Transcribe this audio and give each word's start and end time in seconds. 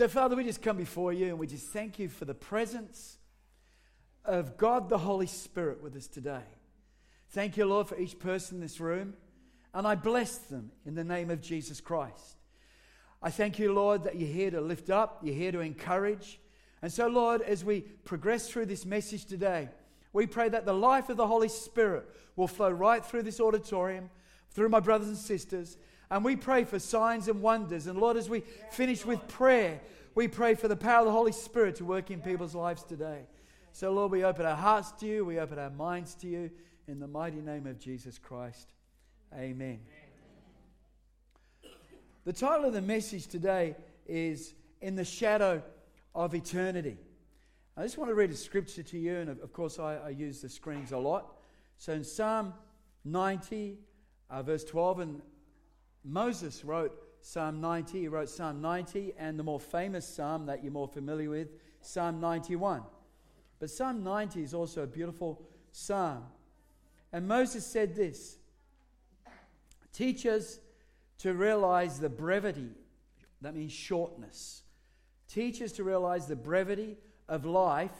So, 0.00 0.08
Father, 0.08 0.34
we 0.34 0.44
just 0.44 0.62
come 0.62 0.78
before 0.78 1.12
you 1.12 1.26
and 1.26 1.38
we 1.38 1.46
just 1.46 1.66
thank 1.66 1.98
you 1.98 2.08
for 2.08 2.24
the 2.24 2.32
presence 2.32 3.18
of 4.24 4.56
God 4.56 4.88
the 4.88 4.96
Holy 4.96 5.26
Spirit 5.26 5.82
with 5.82 5.94
us 5.94 6.06
today. 6.06 6.40
Thank 7.32 7.58
you, 7.58 7.66
Lord, 7.66 7.86
for 7.86 7.98
each 7.98 8.18
person 8.18 8.56
in 8.56 8.60
this 8.62 8.80
room. 8.80 9.12
And 9.74 9.86
I 9.86 9.96
bless 9.96 10.38
them 10.38 10.70
in 10.86 10.94
the 10.94 11.04
name 11.04 11.28
of 11.28 11.42
Jesus 11.42 11.82
Christ. 11.82 12.38
I 13.20 13.28
thank 13.28 13.58
you, 13.58 13.74
Lord, 13.74 14.04
that 14.04 14.16
you're 14.16 14.26
here 14.26 14.50
to 14.52 14.62
lift 14.62 14.88
up, 14.88 15.20
you're 15.22 15.34
here 15.34 15.52
to 15.52 15.60
encourage. 15.60 16.40
And 16.80 16.90
so, 16.90 17.06
Lord, 17.06 17.42
as 17.42 17.62
we 17.62 17.82
progress 17.82 18.48
through 18.48 18.66
this 18.66 18.86
message 18.86 19.26
today, 19.26 19.68
we 20.14 20.26
pray 20.26 20.48
that 20.48 20.64
the 20.64 20.72
life 20.72 21.10
of 21.10 21.18
the 21.18 21.26
Holy 21.26 21.50
Spirit 21.50 22.08
will 22.36 22.48
flow 22.48 22.70
right 22.70 23.04
through 23.04 23.24
this 23.24 23.38
auditorium, 23.38 24.08
through 24.52 24.70
my 24.70 24.80
brothers 24.80 25.08
and 25.08 25.18
sisters. 25.18 25.76
And 26.10 26.24
we 26.24 26.36
pray 26.36 26.64
for 26.64 26.78
signs 26.78 27.28
and 27.28 27.40
wonders. 27.40 27.86
And 27.86 27.98
Lord, 27.98 28.16
as 28.16 28.28
we 28.28 28.40
finish 28.70 29.04
with 29.04 29.26
prayer, 29.28 29.80
we 30.14 30.26
pray 30.26 30.54
for 30.54 30.66
the 30.66 30.76
power 30.76 31.00
of 31.00 31.06
the 31.06 31.12
Holy 31.12 31.32
Spirit 31.32 31.76
to 31.76 31.84
work 31.84 32.10
in 32.10 32.20
people's 32.20 32.54
lives 32.54 32.82
today. 32.82 33.26
So, 33.72 33.92
Lord, 33.92 34.10
we 34.10 34.24
open 34.24 34.44
our 34.44 34.56
hearts 34.56 34.90
to 34.92 35.06
you, 35.06 35.24
we 35.24 35.38
open 35.38 35.58
our 35.58 35.70
minds 35.70 36.14
to 36.16 36.26
you 36.26 36.50
in 36.88 36.98
the 36.98 37.06
mighty 37.06 37.40
name 37.40 37.66
of 37.66 37.78
Jesus 37.78 38.18
Christ. 38.18 38.72
Amen. 39.32 39.78
The 42.24 42.32
title 42.32 42.66
of 42.66 42.72
the 42.72 42.82
message 42.82 43.28
today 43.28 43.76
is 44.06 44.54
In 44.80 44.96
the 44.96 45.04
Shadow 45.04 45.62
of 46.14 46.34
Eternity. 46.34 46.98
I 47.76 47.82
just 47.82 47.96
want 47.96 48.10
to 48.10 48.14
read 48.14 48.30
a 48.30 48.36
scripture 48.36 48.82
to 48.82 48.98
you, 48.98 49.16
and 49.18 49.30
of 49.30 49.52
course, 49.52 49.78
I, 49.78 49.94
I 49.94 50.08
use 50.10 50.42
the 50.42 50.48
screens 50.48 50.90
a 50.90 50.98
lot. 50.98 51.36
So 51.78 51.92
in 51.92 52.02
Psalm 52.02 52.52
90, 53.04 53.78
uh, 54.28 54.42
verse 54.42 54.64
12, 54.64 55.00
and 55.00 55.22
Moses 56.04 56.64
wrote 56.64 56.92
Psalm 57.22 57.60
90, 57.60 58.00
he 58.00 58.08
wrote 58.08 58.30
Psalm 58.30 58.60
90, 58.60 59.14
and 59.18 59.38
the 59.38 59.42
more 59.42 59.60
famous 59.60 60.06
psalm 60.06 60.46
that 60.46 60.62
you're 60.62 60.72
more 60.72 60.88
familiar 60.88 61.30
with, 61.30 61.48
Psalm 61.82 62.20
91. 62.20 62.82
But 63.58 63.70
Psalm 63.70 64.02
90 64.02 64.42
is 64.42 64.54
also 64.54 64.82
a 64.82 64.86
beautiful 64.86 65.42
psalm. 65.72 66.24
And 67.12 67.28
Moses 67.28 67.66
said 67.66 67.94
this 67.94 68.38
Teach 69.92 70.24
us 70.24 70.60
to 71.18 71.34
realize 71.34 71.98
the 71.98 72.08
brevity, 72.08 72.70
that 73.42 73.54
means 73.54 73.72
shortness. 73.72 74.62
Teach 75.28 75.60
us 75.62 75.72
to 75.72 75.84
realize 75.84 76.26
the 76.26 76.36
brevity 76.36 76.96
of 77.28 77.44
life 77.44 77.92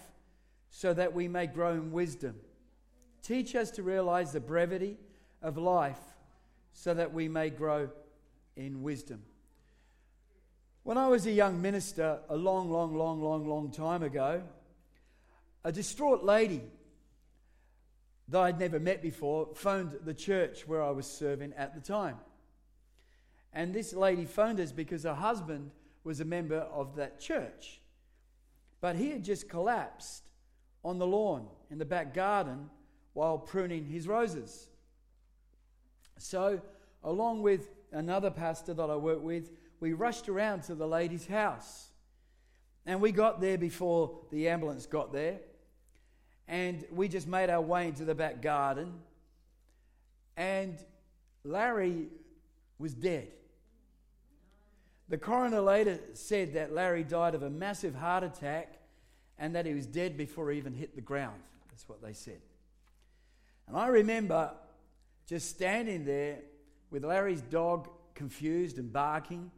so 0.70 0.94
that 0.94 1.12
we 1.12 1.28
may 1.28 1.46
grow 1.46 1.72
in 1.72 1.92
wisdom. 1.92 2.36
Teach 3.22 3.54
us 3.54 3.70
to 3.72 3.82
realize 3.82 4.32
the 4.32 4.40
brevity 4.40 4.96
of 5.42 5.58
life 5.58 5.98
so 6.72 6.94
that 6.94 7.12
we 7.12 7.28
may 7.28 7.50
grow 7.50 7.90
in 8.56 8.82
wisdom. 8.82 9.22
When 10.82 10.96
I 10.96 11.08
was 11.08 11.26
a 11.26 11.32
young 11.32 11.60
minister, 11.60 12.20
a 12.28 12.36
long, 12.36 12.70
long, 12.70 12.96
long, 12.96 13.22
long, 13.22 13.46
long 13.46 13.70
time 13.70 14.02
ago, 14.02 14.42
a 15.62 15.72
distraught 15.72 16.24
lady 16.24 16.62
that 18.28 18.40
I'd 18.40 18.58
never 18.58 18.80
met 18.80 19.02
before 19.02 19.48
phoned 19.54 19.98
the 20.04 20.14
church 20.14 20.66
where 20.66 20.82
I 20.82 20.90
was 20.90 21.06
serving 21.06 21.52
at 21.54 21.74
the 21.74 21.80
time. 21.80 22.16
And 23.52 23.74
this 23.74 23.92
lady 23.92 24.24
phoned 24.24 24.60
us 24.60 24.72
because 24.72 25.02
her 25.02 25.14
husband 25.14 25.72
was 26.04 26.20
a 26.20 26.24
member 26.24 26.60
of 26.60 26.96
that 26.96 27.20
church. 27.20 27.80
But 28.80 28.96
he 28.96 29.10
had 29.10 29.24
just 29.24 29.48
collapsed 29.48 30.22
on 30.82 30.98
the 30.98 31.06
lawn 31.06 31.46
in 31.70 31.78
the 31.78 31.84
back 31.84 32.14
garden 32.14 32.70
while 33.12 33.36
pruning 33.36 33.84
his 33.84 34.08
roses. 34.08 34.68
So, 36.20 36.60
along 37.02 37.42
with 37.42 37.70
another 37.92 38.30
pastor 38.30 38.74
that 38.74 38.90
I 38.90 38.96
work 38.96 39.22
with, 39.22 39.50
we 39.80 39.94
rushed 39.94 40.28
around 40.28 40.62
to 40.64 40.74
the 40.74 40.86
lady's 40.86 41.26
house. 41.26 41.88
And 42.84 43.00
we 43.00 43.12
got 43.12 43.40
there 43.40 43.56
before 43.56 44.18
the 44.30 44.48
ambulance 44.48 44.86
got 44.86 45.12
there. 45.12 45.40
And 46.46 46.84
we 46.92 47.08
just 47.08 47.26
made 47.26 47.48
our 47.48 47.60
way 47.60 47.88
into 47.88 48.04
the 48.04 48.14
back 48.14 48.42
garden. 48.42 48.92
And 50.36 50.78
Larry 51.44 52.08
was 52.78 52.92
dead. 52.92 53.28
The 55.08 55.18
coroner 55.18 55.60
later 55.60 55.98
said 56.12 56.54
that 56.54 56.72
Larry 56.72 57.02
died 57.02 57.34
of 57.34 57.42
a 57.42 57.50
massive 57.50 57.94
heart 57.94 58.24
attack 58.24 58.78
and 59.38 59.54
that 59.54 59.64
he 59.64 59.74
was 59.74 59.86
dead 59.86 60.16
before 60.16 60.50
he 60.50 60.58
even 60.58 60.74
hit 60.74 60.94
the 60.94 61.00
ground. 61.00 61.40
That's 61.70 61.88
what 61.88 62.02
they 62.02 62.12
said. 62.12 62.40
And 63.66 63.76
I 63.76 63.88
remember 63.88 64.50
just 65.30 65.48
standing 65.48 66.04
there 66.04 66.40
with 66.90 67.04
Larry's 67.04 67.40
dog 67.40 67.88
confused 68.16 68.78
and 68.78 68.92
barking, 68.92 69.52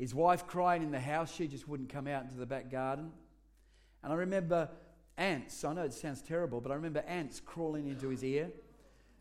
his 0.00 0.12
wife 0.12 0.48
crying 0.48 0.82
in 0.82 0.90
the 0.90 0.98
house. 0.98 1.32
She 1.32 1.46
just 1.46 1.68
wouldn't 1.68 1.90
come 1.90 2.08
out 2.08 2.24
into 2.24 2.34
the 2.34 2.44
back 2.44 2.72
garden. 2.72 3.12
And 4.02 4.12
I 4.12 4.16
remember 4.16 4.68
ants. 5.16 5.62
I 5.62 5.74
know 5.74 5.82
it 5.82 5.92
sounds 5.92 6.22
terrible, 6.22 6.60
but 6.60 6.72
I 6.72 6.74
remember 6.74 7.04
ants 7.06 7.38
crawling 7.38 7.86
into 7.86 8.08
his 8.08 8.24
ear 8.24 8.50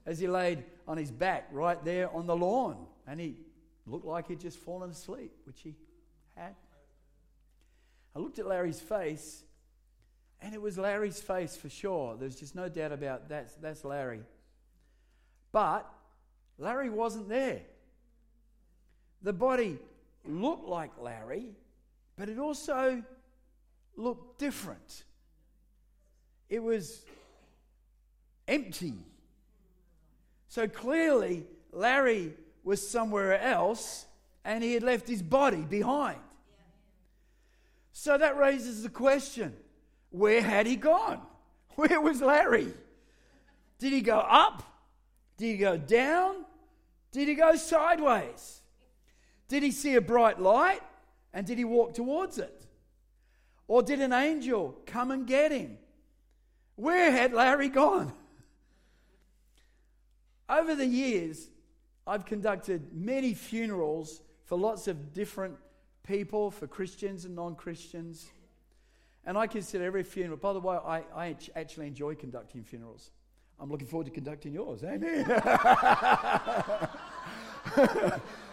as 0.07 0.17
he 0.17 0.27
laid 0.27 0.63
on 0.87 0.97
his 0.97 1.11
back 1.11 1.49
right 1.51 1.81
there 1.85 2.11
on 2.15 2.25
the 2.25 2.35
lawn. 2.35 2.87
And 3.05 3.19
he 3.19 3.35
looked 3.85 4.07
like 4.07 4.27
he'd 4.27 4.39
just 4.39 4.57
fallen 4.57 4.89
asleep, 4.89 5.33
which 5.45 5.61
he 5.61 5.75
had. 6.35 6.55
I 8.15 8.19
looked 8.19 8.39
at 8.39 8.47
Larry's 8.47 8.81
face, 8.81 9.43
and 10.41 10.55
it 10.55 10.61
was 10.63 10.79
Larry's 10.79 11.21
face 11.21 11.55
for 11.55 11.69
sure. 11.69 12.17
There's 12.17 12.37
just 12.37 12.55
no 12.55 12.69
doubt 12.69 12.91
about 12.91 13.29
that. 13.29 13.61
That's 13.61 13.85
Larry. 13.85 14.23
But 15.55 15.89
Larry 16.57 16.89
wasn't 16.89 17.29
there. 17.29 17.61
The 19.21 19.31
body 19.31 19.79
looked 20.27 20.67
like 20.67 20.91
Larry, 20.99 21.45
but 22.17 22.27
it 22.27 22.37
also 22.39 23.01
looked 23.95 24.37
different. 24.37 25.05
It 26.49 26.61
was 26.61 27.05
empty. 28.49 28.95
So 30.49 30.67
clearly, 30.67 31.45
Larry 31.71 32.33
was 32.65 32.85
somewhere 32.85 33.39
else 33.39 34.07
and 34.43 34.61
he 34.61 34.73
had 34.73 34.83
left 34.83 35.07
his 35.07 35.21
body 35.21 35.61
behind. 35.61 36.19
So 37.93 38.17
that 38.17 38.35
raises 38.35 38.83
the 38.83 38.89
question 38.89 39.55
where 40.09 40.41
had 40.41 40.67
he 40.67 40.75
gone? 40.75 41.21
Where 41.75 42.01
was 42.01 42.21
Larry? 42.21 42.73
Did 43.79 43.93
he 43.93 44.01
go 44.01 44.19
up? 44.19 44.74
Did 45.37 45.45
he 45.45 45.57
go 45.57 45.77
down? 45.77 46.45
Did 47.11 47.27
he 47.27 47.35
go 47.35 47.55
sideways? 47.55 48.61
Did 49.47 49.63
he 49.63 49.71
see 49.71 49.95
a 49.95 50.01
bright 50.01 50.39
light 50.41 50.81
and 51.33 51.45
did 51.45 51.57
he 51.57 51.65
walk 51.65 51.93
towards 51.93 52.37
it? 52.37 52.65
Or 53.67 53.81
did 53.83 53.99
an 53.99 54.13
angel 54.13 54.77
come 54.85 55.11
and 55.11 55.25
get 55.25 55.51
him? 55.51 55.77
Where 56.75 57.11
had 57.11 57.33
Larry 57.33 57.69
gone? 57.69 58.13
Over 60.47 60.75
the 60.75 60.85
years, 60.85 61.49
I've 62.05 62.25
conducted 62.25 62.93
many 62.93 63.33
funerals 63.33 64.21
for 64.43 64.57
lots 64.57 64.87
of 64.87 65.13
different 65.13 65.55
people, 66.05 66.51
for 66.51 66.67
Christians 66.67 67.25
and 67.25 67.35
non 67.35 67.55
Christians. 67.55 68.27
And 69.25 69.37
I 69.37 69.47
consider 69.47 69.83
every 69.85 70.03
funeral, 70.03 70.37
by 70.37 70.53
the 70.53 70.59
way, 70.59 70.77
I, 70.77 71.03
I 71.15 71.35
actually 71.55 71.87
enjoy 71.87 72.13
conducting 72.13 72.63
funerals. 72.63 73.09
I'm 73.59 73.69
looking 73.69 73.87
forward 73.87 74.05
to 74.05 74.11
conducting 74.11 74.53
yours. 74.53 74.83
Eh? 74.83 74.93
Amen. 74.93 75.25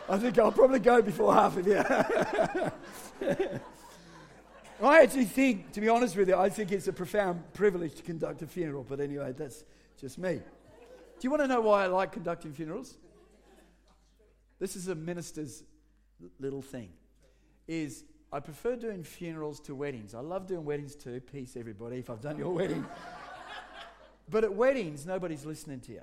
I 0.08 0.18
think 0.18 0.38
I'll 0.38 0.52
probably 0.52 0.78
go 0.78 1.02
before 1.02 1.34
half 1.34 1.56
of 1.56 1.66
you. 1.66 1.78
I 4.82 5.02
actually 5.02 5.26
think, 5.26 5.72
to 5.72 5.80
be 5.80 5.88
honest 5.88 6.16
with 6.16 6.28
you, 6.28 6.36
I 6.36 6.48
think 6.48 6.72
it's 6.72 6.88
a 6.88 6.92
profound 6.92 7.42
privilege 7.54 7.94
to 7.94 8.02
conduct 8.02 8.42
a 8.42 8.46
funeral, 8.46 8.84
but 8.88 9.00
anyway, 9.00 9.32
that's 9.36 9.64
just 10.00 10.18
me. 10.18 10.34
Do 10.34 10.42
you 11.20 11.30
want 11.30 11.42
to 11.42 11.46
know 11.46 11.60
why 11.60 11.84
I 11.84 11.86
like 11.86 12.12
conducting 12.12 12.52
funerals? 12.52 12.96
This 14.58 14.74
is 14.74 14.88
a 14.88 14.94
minister's 14.94 15.62
little 16.40 16.62
thing. 16.62 16.90
Is 17.68 18.04
I 18.32 18.40
prefer 18.40 18.76
doing 18.76 19.04
funerals 19.04 19.60
to 19.60 19.74
weddings. 19.74 20.14
I 20.14 20.20
love 20.20 20.46
doing 20.46 20.64
weddings 20.64 20.96
too. 20.96 21.20
Peace, 21.20 21.56
everybody, 21.56 21.98
if 21.98 22.10
I've 22.10 22.20
done 22.20 22.38
your 22.38 22.50
wedding. 22.50 22.84
But 24.28 24.44
at 24.44 24.54
weddings, 24.54 25.06
nobody's 25.06 25.44
listening 25.44 25.80
to 25.80 25.92
you. 25.92 26.02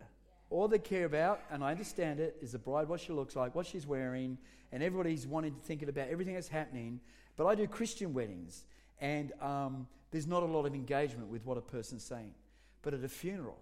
All 0.50 0.68
they 0.68 0.80
care 0.80 1.06
about, 1.06 1.42
and 1.52 1.64
I 1.64 1.72
understand 1.72 2.20
it, 2.20 2.38
is 2.42 2.54
the 2.54 2.60
bride, 2.60 2.88
what 2.88 3.00
she 3.00 3.14
looks 3.14 3.36
like, 3.36 3.54
what 3.56 3.68
she's 3.68 3.86
wearing, 3.86 4.38
and 4.72 4.82
everybody's 4.82 5.28
wanting 5.28 5.54
to 5.54 5.60
think 5.62 5.82
about 5.84 6.10
everything 6.10 6.34
that's 6.34 6.48
happening. 6.48 7.00
But 7.38 7.46
I 7.46 7.56
do 7.56 7.68
Christian 7.68 8.14
weddings, 8.14 8.66
and 9.00 9.32
um, 9.42 9.88
there's 10.12 10.28
not 10.28 10.44
a 10.44 10.48
lot 10.48 10.66
of 10.66 10.74
engagement 10.74 11.30
with 11.30 11.46
what 11.46 11.58
a 11.58 11.62
person's 11.62 12.04
saying. 12.04 12.34
But 12.82 12.94
at 12.94 13.04
a 13.04 13.10
funeral, 13.10 13.60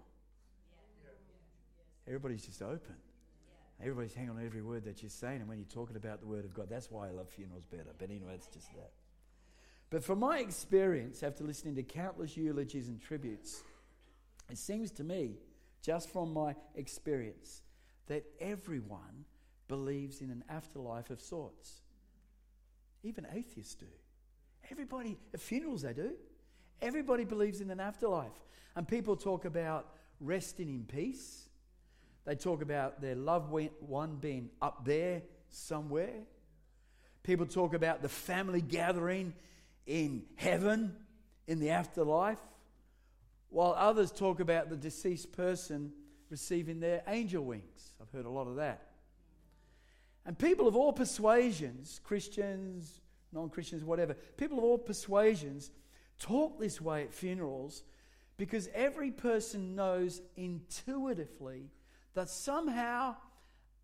everybody's 2.06 2.46
just 2.46 2.62
open. 2.62 2.94
Everybody's 3.80 4.14
hanging 4.14 4.30
on 4.30 4.44
every 4.44 4.62
word 4.62 4.84
that 4.84 5.02
you're 5.02 5.10
saying, 5.10 5.40
and 5.40 5.48
when 5.48 5.58
you're 5.58 5.66
talking 5.72 5.96
about 5.96 6.20
the 6.20 6.26
Word 6.26 6.44
of 6.44 6.52
God, 6.52 6.66
that's 6.68 6.90
why 6.90 7.06
I 7.06 7.10
love 7.10 7.28
funerals 7.28 7.64
better. 7.70 7.90
But 7.96 8.10
anyway, 8.10 8.32
it's 8.34 8.48
just 8.48 8.72
that. 8.74 8.90
But 9.90 10.02
from 10.02 10.18
my 10.18 10.38
experience, 10.38 11.22
after 11.22 11.44
listening 11.44 11.76
to 11.76 11.82
countless 11.84 12.36
eulogies 12.36 12.88
and 12.88 13.00
tributes, 13.00 13.62
it 14.50 14.58
seems 14.58 14.90
to 14.92 15.04
me, 15.04 15.36
just 15.82 16.10
from 16.10 16.32
my 16.32 16.54
experience, 16.74 17.62
that 18.06 18.24
everyone 18.40 19.24
believes 19.68 20.20
in 20.20 20.30
an 20.30 20.42
afterlife 20.48 21.10
of 21.10 21.20
sorts. 21.20 21.82
Even 23.02 23.26
atheists 23.32 23.74
do. 23.74 23.86
Everybody, 24.70 25.18
at 25.32 25.40
funerals, 25.40 25.82
they 25.82 25.92
do. 25.92 26.12
Everybody 26.80 27.24
believes 27.24 27.60
in 27.60 27.70
an 27.70 27.80
afterlife. 27.80 28.32
And 28.76 28.86
people 28.86 29.16
talk 29.16 29.44
about 29.44 29.86
resting 30.20 30.68
in 30.68 30.84
peace. 30.84 31.48
They 32.24 32.34
talk 32.34 32.62
about 32.62 33.00
their 33.00 33.14
loved 33.14 33.50
one 33.80 34.16
being 34.16 34.50
up 34.60 34.84
there 34.84 35.22
somewhere. 35.48 36.24
People 37.22 37.46
talk 37.46 37.74
about 37.74 38.02
the 38.02 38.08
family 38.08 38.60
gathering 38.60 39.34
in 39.86 40.24
heaven, 40.36 40.94
in 41.46 41.60
the 41.60 41.70
afterlife, 41.70 42.38
while 43.50 43.74
others 43.76 44.10
talk 44.10 44.40
about 44.40 44.68
the 44.68 44.76
deceased 44.76 45.32
person 45.32 45.92
receiving 46.30 46.80
their 46.80 47.02
angel 47.06 47.44
wings. 47.44 47.94
I've 48.00 48.10
heard 48.10 48.26
a 48.26 48.30
lot 48.30 48.46
of 48.46 48.56
that. 48.56 48.88
And 50.26 50.38
people 50.38 50.68
of 50.68 50.76
all 50.76 50.92
persuasions, 50.92 52.00
Christians, 52.04 53.00
non 53.32 53.48
Christians, 53.48 53.84
whatever, 53.84 54.14
people 54.36 54.58
of 54.58 54.64
all 54.64 54.78
persuasions 54.78 55.70
talk 56.18 56.60
this 56.60 56.80
way 56.80 57.04
at 57.04 57.14
funerals 57.14 57.82
because 58.36 58.68
every 58.74 59.10
person 59.10 59.74
knows 59.74 60.20
intuitively 60.36 61.70
that 62.14 62.28
somehow 62.28 63.16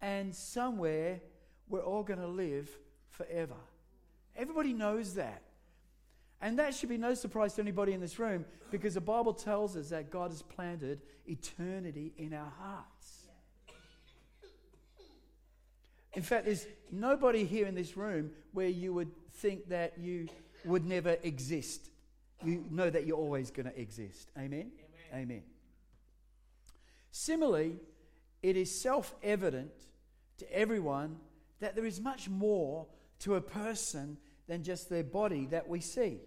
and 0.03 0.35
somewhere 0.35 1.21
we're 1.69 1.81
all 1.81 2.03
going 2.03 2.21
to 2.21 2.27
live 2.27 2.69
forever. 3.09 3.57
Everybody 4.37 4.73
knows 4.75 5.15
that. 5.15 5.44
And 6.45 6.59
that 6.59 6.75
should 6.75 6.91
be 6.91 6.99
no 6.99 7.15
surprise 7.15 7.55
to 7.55 7.63
anybody 7.63 7.95
in 7.95 8.03
this 8.03 8.19
room 8.19 8.45
because 8.71 8.93
the 8.93 9.01
Bible 9.01 9.33
tells 9.33 9.79
us 9.79 9.89
that 9.89 10.11
God 10.11 10.31
has 10.31 10.43
planted 10.43 11.01
eternity 11.27 12.13
in 12.19 12.35
our 12.35 12.53
hearts. 12.61 13.29
In 16.13 16.23
fact, 16.23 16.45
there's 16.45 16.67
nobody 16.93 17.47
here 17.47 17.67
in 17.67 17.75
this 17.75 17.97
room 17.97 18.31
where 18.53 18.69
you 18.69 18.93
would 18.93 19.11
think 19.37 19.71
that 19.71 19.97
you 19.99 20.29
would 20.67 20.85
never 20.85 21.17
exist. 21.23 21.89
You 22.45 22.67
know 22.71 22.91
that 22.91 23.07
you're 23.07 23.17
always 23.17 23.51
going 23.51 23.71
to 23.71 23.81
exist. 23.81 24.31
Amen? 24.37 24.71
Amen? 25.15 25.23
Amen. 25.23 25.43
Similarly, 27.11 27.77
it 28.43 28.59
is 28.59 28.83
self 28.83 29.15
evident 29.23 29.73
to 30.37 30.55
everyone 30.55 31.17
that 31.61 31.75
there 31.75 31.87
is 31.87 32.03
much 32.03 32.29
more 32.29 32.87
to 33.21 33.37
a 33.37 33.41
person 33.41 34.19
than 34.47 34.63
just 34.63 34.91
their 34.91 35.05
body 35.05 35.47
that 35.47 35.67
we 35.67 35.81
see. 35.81 36.21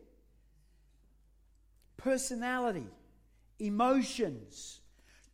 Personality, 1.98 2.88
emotions, 3.60 4.80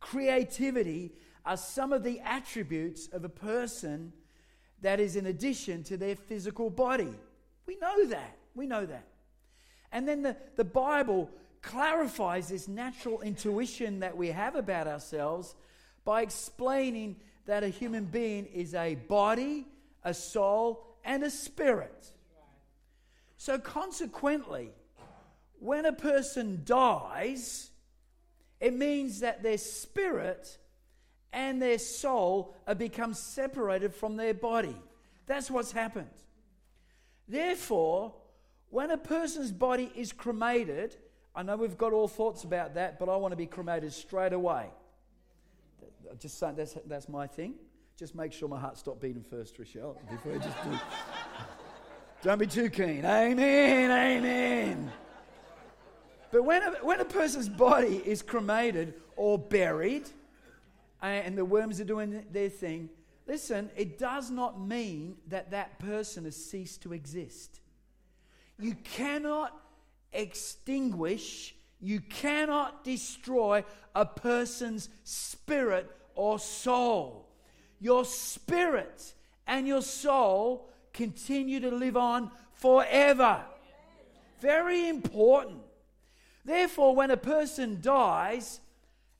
creativity 0.00 1.12
are 1.44 1.56
some 1.56 1.92
of 1.92 2.02
the 2.02 2.20
attributes 2.20 3.08
of 3.08 3.24
a 3.24 3.28
person 3.28 4.12
that 4.80 5.00
is 5.00 5.16
in 5.16 5.26
addition 5.26 5.82
to 5.84 5.96
their 5.96 6.16
physical 6.16 6.70
body. 6.70 7.14
We 7.66 7.76
know 7.76 8.06
that. 8.06 8.36
We 8.54 8.66
know 8.66 8.84
that. 8.86 9.06
And 9.92 10.08
then 10.08 10.22
the, 10.22 10.36
the 10.56 10.64
Bible 10.64 11.30
clarifies 11.62 12.48
this 12.48 12.68
natural 12.68 13.20
intuition 13.22 14.00
that 14.00 14.16
we 14.16 14.28
have 14.28 14.54
about 14.54 14.86
ourselves 14.86 15.54
by 16.04 16.22
explaining 16.22 17.16
that 17.46 17.62
a 17.62 17.68
human 17.68 18.04
being 18.04 18.46
is 18.46 18.74
a 18.74 18.94
body, 18.94 19.66
a 20.02 20.12
soul, 20.12 20.84
and 21.04 21.22
a 21.22 21.30
spirit. 21.30 22.10
So, 23.36 23.58
consequently, 23.58 24.70
when 25.64 25.86
a 25.86 25.94
person 25.94 26.60
dies, 26.66 27.70
it 28.60 28.74
means 28.74 29.20
that 29.20 29.42
their 29.42 29.56
spirit 29.56 30.58
and 31.32 31.60
their 31.60 31.78
soul 31.78 32.54
have 32.66 32.76
become 32.76 33.14
separated 33.14 33.94
from 33.94 34.16
their 34.16 34.34
body. 34.34 34.76
That's 35.26 35.50
what's 35.50 35.72
happened. 35.72 36.10
Therefore, 37.26 38.12
when 38.68 38.90
a 38.90 38.98
person's 38.98 39.52
body 39.52 39.90
is 39.96 40.12
cremated, 40.12 40.96
I 41.34 41.42
know 41.42 41.56
we've 41.56 41.78
got 41.78 41.94
all 41.94 42.08
thoughts 42.08 42.44
about 42.44 42.74
that, 42.74 42.98
but 42.98 43.08
I 43.08 43.16
want 43.16 43.32
to 43.32 43.36
be 43.36 43.46
cremated 43.46 43.94
straight 43.94 44.34
away. 44.34 44.66
Just 46.18 46.38
saying, 46.38 46.56
that's, 46.56 46.76
that's 46.84 47.08
my 47.08 47.26
thing. 47.26 47.54
Just 47.98 48.14
make 48.14 48.34
sure 48.34 48.50
my 48.50 48.60
heart 48.60 48.76
stops 48.76 49.00
beating 49.00 49.22
first, 49.22 49.58
Rochelle, 49.58 49.98
before 50.10 50.34
I 50.34 50.38
just 50.38 50.62
do. 50.62 50.78
Don't 52.22 52.38
be 52.38 52.46
too 52.46 52.68
keen. 52.68 53.02
Amen, 53.06 53.90
amen. 53.90 54.92
But 56.34 56.44
when 56.44 56.64
a, 56.64 56.70
when 56.82 56.98
a 56.98 57.04
person's 57.04 57.48
body 57.48 58.02
is 58.04 58.20
cremated 58.20 58.94
or 59.14 59.38
buried, 59.38 60.10
and 61.00 61.38
the 61.38 61.44
worms 61.44 61.80
are 61.80 61.84
doing 61.84 62.24
their 62.32 62.48
thing, 62.48 62.88
listen, 63.28 63.70
it 63.76 64.00
does 64.00 64.32
not 64.32 64.60
mean 64.60 65.14
that 65.28 65.52
that 65.52 65.78
person 65.78 66.24
has 66.24 66.34
ceased 66.34 66.82
to 66.82 66.92
exist. 66.92 67.60
You 68.58 68.74
cannot 68.82 69.56
extinguish, 70.12 71.54
you 71.80 72.00
cannot 72.00 72.82
destroy 72.82 73.64
a 73.94 74.04
person's 74.04 74.88
spirit 75.04 75.88
or 76.16 76.40
soul. 76.40 77.28
Your 77.78 78.04
spirit 78.04 79.14
and 79.46 79.68
your 79.68 79.82
soul 79.82 80.68
continue 80.92 81.60
to 81.60 81.70
live 81.70 81.96
on 81.96 82.32
forever. 82.54 83.44
Very 84.40 84.88
important. 84.88 85.63
Therefore, 86.44 86.94
when 86.94 87.10
a 87.10 87.16
person 87.16 87.78
dies, 87.80 88.60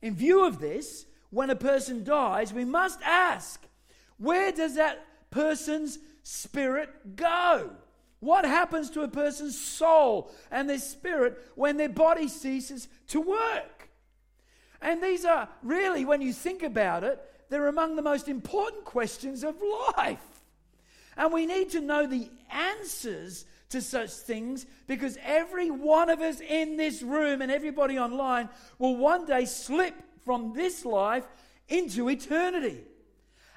in 0.02 0.14
view 0.14 0.46
of 0.46 0.60
this, 0.60 1.06
when 1.30 1.50
a 1.50 1.56
person 1.56 2.04
dies, 2.04 2.52
we 2.52 2.64
must 2.64 3.00
ask 3.02 3.66
where 4.18 4.52
does 4.52 4.76
that 4.76 5.04
person's 5.30 5.98
spirit 6.22 7.16
go? 7.16 7.70
What 8.20 8.44
happens 8.44 8.90
to 8.90 9.02
a 9.02 9.08
person's 9.08 9.58
soul 9.58 10.30
and 10.50 10.68
their 10.68 10.78
spirit 10.78 11.38
when 11.56 11.76
their 11.76 11.88
body 11.88 12.28
ceases 12.28 12.88
to 13.08 13.20
work? 13.20 13.90
And 14.80 15.02
these 15.02 15.24
are 15.24 15.48
really, 15.62 16.04
when 16.04 16.22
you 16.22 16.32
think 16.32 16.62
about 16.62 17.04
it, 17.04 17.20
they're 17.50 17.68
among 17.68 17.96
the 17.96 18.02
most 18.02 18.28
important 18.28 18.84
questions 18.84 19.44
of 19.44 19.56
life. 19.96 20.42
And 21.16 21.32
we 21.32 21.46
need 21.46 21.70
to 21.70 21.80
know 21.80 22.06
the 22.06 22.30
answers 22.50 23.44
to 23.70 23.80
such 23.80 24.10
things 24.10 24.66
because 24.86 25.18
every 25.24 25.70
one 25.70 26.10
of 26.10 26.20
us 26.20 26.40
in 26.40 26.76
this 26.76 27.02
room 27.02 27.42
and 27.42 27.50
everybody 27.50 27.98
online 27.98 28.48
will 28.78 28.96
one 28.96 29.26
day 29.26 29.44
slip 29.44 29.94
from 30.24 30.52
this 30.54 30.84
life 30.84 31.24
into 31.68 32.08
eternity. 32.08 32.84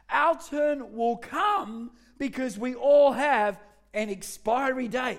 Our 0.09 0.39
turn 0.39 0.95
will 0.95 1.17
come 1.17 1.91
because 2.17 2.57
we 2.57 2.75
all 2.75 3.11
have 3.11 3.59
an 3.93 4.09
expiry 4.09 4.87
date. 4.87 5.17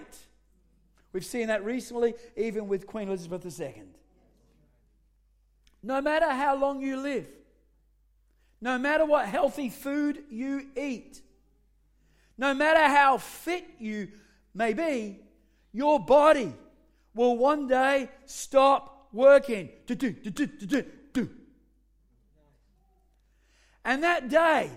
We've 1.12 1.25
seen 1.25 1.49
that 1.49 1.64
recently, 1.64 2.14
even 2.37 2.69
with 2.69 2.87
Queen 2.87 3.09
Elizabeth 3.09 3.61
II. 3.61 3.83
No 5.83 6.00
matter 6.00 6.30
how 6.30 6.57
long 6.57 6.80
you 6.80 6.97
live, 6.97 7.28
no 8.61 8.78
matter 8.78 9.04
what 9.04 9.26
healthy 9.26 9.68
food 9.68 10.23
you 10.30 10.66
eat, 10.76 11.23
no 12.37 12.54
matter 12.54 12.85
how 12.85 13.18
fit 13.18 13.64
you 13.78 14.09
may 14.55 14.73
be, 14.73 15.21
your 15.73 16.00
body 16.00 16.52
will 17.14 17.37
one 17.37 17.67
day 17.67 18.09
stop 18.26 19.09
working. 19.12 19.71
And 23.85 24.02
that 24.02 24.28
day 24.28 24.71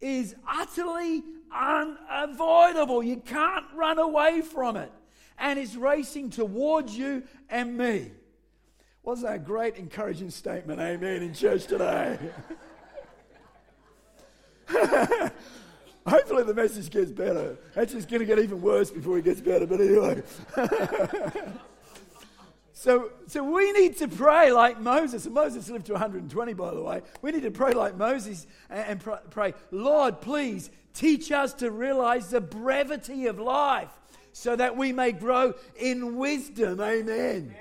is 0.00 0.34
utterly 0.48 1.22
unavoidable. 1.54 3.02
You 3.02 3.18
can't 3.18 3.66
run 3.74 3.98
away 3.98 4.42
from 4.42 4.76
it. 4.76 4.92
And 5.38 5.58
it's 5.58 5.76
racing 5.76 6.30
towards 6.30 6.96
you 6.96 7.22
and 7.48 7.78
me. 7.78 8.10
Wasn't 9.04 9.28
that 9.28 9.36
a 9.36 9.38
great, 9.38 9.76
encouraging 9.76 10.30
statement? 10.30 10.80
Amen. 10.80 11.22
In 11.22 11.32
church 11.32 11.66
today. 11.66 12.18
Hopefully, 16.08 16.42
the 16.44 16.54
message 16.54 16.90
gets 16.90 17.10
better. 17.10 17.56
Actually, 17.76 17.98
it's 17.98 18.06
going 18.06 18.20
to 18.20 18.26
get 18.26 18.38
even 18.38 18.60
worse 18.60 18.90
before 18.90 19.18
it 19.18 19.24
gets 19.24 19.40
better, 19.40 19.66
but 19.66 19.80
anyway. 19.80 20.22
So, 22.78 23.10
so 23.26 23.42
we 23.42 23.72
need 23.72 23.96
to 23.96 24.06
pray 24.06 24.52
like 24.52 24.80
Moses. 24.80 25.26
And 25.26 25.34
Moses 25.34 25.68
lived 25.68 25.86
to 25.86 25.94
120, 25.94 26.52
by 26.54 26.72
the 26.72 26.80
way. 26.80 27.02
We 27.22 27.32
need 27.32 27.42
to 27.42 27.50
pray 27.50 27.72
like 27.72 27.96
Moses 27.96 28.46
and, 28.70 29.02
and 29.02 29.20
pray, 29.30 29.54
Lord, 29.72 30.20
please 30.20 30.70
teach 30.94 31.32
us 31.32 31.54
to 31.54 31.72
realize 31.72 32.30
the 32.30 32.40
brevity 32.40 33.26
of 33.26 33.40
life 33.40 33.90
so 34.32 34.54
that 34.54 34.76
we 34.76 34.92
may 34.92 35.10
grow 35.10 35.54
in 35.74 36.18
wisdom. 36.18 36.80
Amen. 36.80 37.08
Amen. 37.10 37.54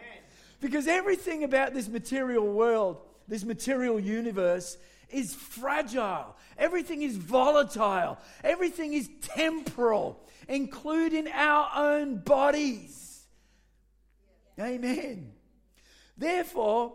Because 0.60 0.88
everything 0.88 1.44
about 1.44 1.74
this 1.74 1.88
material 1.88 2.46
world, 2.46 3.02
this 3.28 3.44
material 3.44 4.00
universe, 4.00 4.78
is 5.10 5.34
fragile. 5.34 6.36
Everything 6.58 7.02
is 7.02 7.18
volatile. 7.18 8.18
Everything 8.44 8.94
is 8.94 9.10
temporal, 9.22 10.20
including 10.48 11.28
our 11.30 11.70
own 11.76 12.18
bodies. 12.18 13.26
Amen. 14.60 15.32
Therefore, 16.18 16.94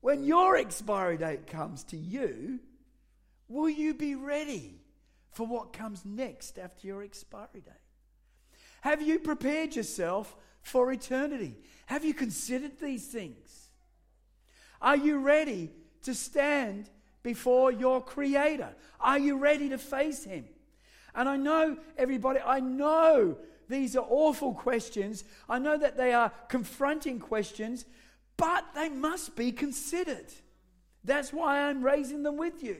when 0.00 0.24
your 0.24 0.56
expiry 0.56 1.16
date 1.16 1.46
comes 1.46 1.84
to 1.84 1.96
you, 1.96 2.58
will 3.48 3.70
you 3.70 3.94
be 3.94 4.14
ready 4.14 4.80
for 5.30 5.46
what 5.46 5.72
comes 5.72 6.04
next 6.04 6.58
after 6.58 6.86
your 6.86 7.02
expiry 7.02 7.60
date? 7.60 7.72
Have 8.82 9.00
you 9.00 9.18
prepared 9.18 9.76
yourself 9.76 10.36
for 10.64 10.90
eternity. 10.90 11.56
Have 11.86 12.04
you 12.04 12.14
considered 12.14 12.80
these 12.80 13.06
things? 13.06 13.68
Are 14.80 14.96
you 14.96 15.18
ready 15.18 15.70
to 16.02 16.14
stand 16.14 16.90
before 17.24 17.72
your 17.72 18.00
Creator? 18.00 18.72
Are 19.00 19.18
you 19.18 19.38
ready 19.38 19.68
to 19.70 19.78
face 19.78 20.22
Him? 20.22 20.44
And 21.16 21.28
I 21.28 21.36
know, 21.36 21.76
everybody, 21.98 22.38
I 22.38 22.60
know 22.60 23.36
these 23.68 23.96
are 23.96 24.06
awful 24.08 24.54
questions. 24.54 25.24
I 25.48 25.58
know 25.58 25.76
that 25.76 25.96
they 25.96 26.12
are 26.12 26.30
confronting 26.48 27.18
questions, 27.18 27.84
but 28.36 28.64
they 28.74 28.88
must 28.88 29.34
be 29.34 29.50
considered. 29.50 30.26
That's 31.02 31.32
why 31.32 31.62
I'm 31.62 31.82
raising 31.82 32.22
them 32.22 32.36
with 32.36 32.62
you. 32.62 32.76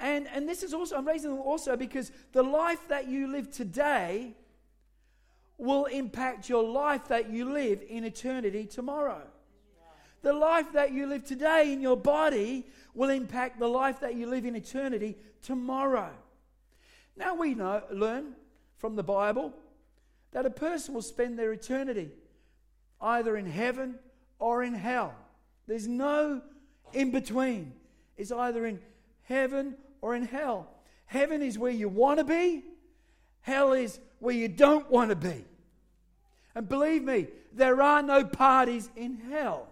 And, 0.00 0.28
and 0.28 0.48
this 0.48 0.62
is 0.62 0.72
also, 0.72 0.96
I'm 0.96 1.06
raising 1.06 1.30
them 1.30 1.40
also 1.40 1.76
because 1.76 2.12
the 2.32 2.42
life 2.42 2.86
that 2.88 3.08
you 3.08 3.26
live 3.26 3.50
today 3.50 4.34
will 5.56 5.86
impact 5.86 6.48
your 6.48 6.62
life 6.62 7.08
that 7.08 7.30
you 7.30 7.52
live 7.52 7.82
in 7.88 8.04
eternity 8.04 8.66
tomorrow. 8.66 9.22
The 10.22 10.32
life 10.32 10.72
that 10.72 10.92
you 10.92 11.06
live 11.06 11.24
today 11.24 11.72
in 11.72 11.80
your 11.80 11.96
body 11.96 12.66
will 12.94 13.10
impact 13.10 13.58
the 13.58 13.68
life 13.68 14.00
that 14.00 14.14
you 14.16 14.26
live 14.26 14.44
in 14.44 14.56
eternity 14.56 15.16
tomorrow. 15.42 16.10
Now 17.16 17.34
we 17.34 17.54
know, 17.54 17.82
learn 17.90 18.34
from 18.76 18.96
the 18.96 19.02
Bible 19.02 19.52
that 20.32 20.46
a 20.46 20.50
person 20.50 20.94
will 20.94 21.02
spend 21.02 21.38
their 21.38 21.52
eternity 21.52 22.10
either 23.00 23.36
in 23.36 23.46
heaven 23.46 23.96
or 24.38 24.62
in 24.62 24.74
hell. 24.74 25.14
There's 25.66 25.86
no 25.86 26.42
in 26.92 27.10
between. 27.10 27.72
It's 28.16 28.32
either 28.32 28.66
in 28.66 28.80
heaven 29.22 29.76
or 30.00 30.14
in 30.14 30.24
hell. 30.24 30.68
Heaven 31.06 31.42
is 31.42 31.58
where 31.58 31.72
you 31.72 31.88
want 31.88 32.18
to 32.18 32.24
be, 32.24 32.64
hell 33.40 33.72
is 33.72 33.98
where 34.18 34.34
you 34.34 34.48
don't 34.48 34.90
want 34.90 35.10
to 35.10 35.16
be. 35.16 35.44
And 36.54 36.68
believe 36.68 37.04
me, 37.04 37.28
there 37.52 37.80
are 37.80 38.02
no 38.02 38.24
parties 38.24 38.90
in 38.96 39.16
hell. 39.30 39.68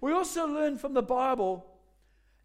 We 0.00 0.12
also 0.12 0.46
learn 0.46 0.78
from 0.78 0.94
the 0.94 1.02
Bible 1.02 1.66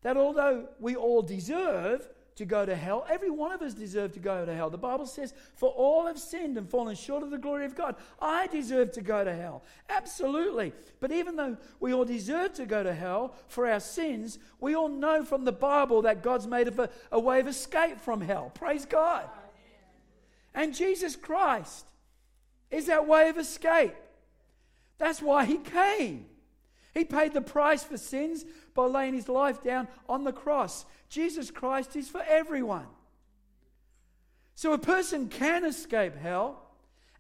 that 0.02 0.18
although 0.18 0.68
we 0.80 0.96
all 0.96 1.22
deserve 1.22 2.08
to 2.36 2.46
go 2.46 2.66
to 2.66 2.76
hell, 2.76 3.06
every 3.10 3.30
one 3.30 3.54
of 3.54 3.62
us 3.62 3.74
deserve 3.74 4.12
to 4.12 4.20
go 4.20 4.46
to 4.46 4.54
hell. 4.54 4.70
The 4.70 4.78
Bible 4.78 5.06
says, 5.06 5.34
For 5.56 5.70
all 5.70 6.06
have 6.06 6.20
sinned 6.20 6.58
and 6.58 6.70
fallen 6.70 6.96
short 6.96 7.24
of 7.24 7.32
the 7.32 7.38
glory 7.38 7.66
of 7.66 7.76
God. 7.76 7.96
I 8.22 8.48
deserve 8.48 8.92
to 8.94 9.02
go 9.02 9.24
to 9.24 9.34
hell. 9.34 9.64
Absolutely. 9.90 10.74
But 11.00 11.14
even 11.14 11.38
though 11.38 11.58
we 11.80 11.94
all 11.94 12.04
deserve 12.04 12.54
to 12.56 12.66
go 12.66 12.84
to 12.84 12.94
hell 12.94 13.36
for 13.48 13.68
our 13.68 13.80
sins, 13.80 14.38
we 14.60 14.76
all 14.76 14.90
know 14.90 15.24
from 15.24 15.46
the 15.46 15.54
Bible 15.54 16.02
that 16.02 16.24
God's 16.24 16.46
made 16.46 16.68
a, 16.68 16.90
a 17.12 17.20
way 17.20 17.40
of 17.40 17.48
escape 17.48 18.02
from 18.02 18.20
hell. 18.20 18.52
Praise 18.54 18.86
God. 18.86 19.30
And 20.54 20.76
Jesus 20.76 21.16
Christ 21.16 21.86
is 22.70 22.88
that 22.88 23.08
way 23.08 23.30
of 23.30 23.38
escape. 23.38 23.96
That's 24.98 25.22
why 25.22 25.46
he 25.46 25.58
came. 25.58 26.26
He 26.96 27.04
paid 27.04 27.34
the 27.34 27.42
price 27.42 27.84
for 27.84 27.98
sins 27.98 28.46
by 28.74 28.86
laying 28.86 29.14
his 29.14 29.28
life 29.28 29.62
down 29.62 29.90
on 30.08 30.24
the 30.24 30.32
cross. 30.32 30.86
Jesus 31.10 31.52
Christ 31.52 31.96
is 31.98 32.08
for 32.08 32.24
everyone. 32.28 32.88
So 34.56 34.72
a 34.72 34.78
person 34.78 35.28
can 35.28 35.66
escape 35.66 36.16
hell 36.16 36.62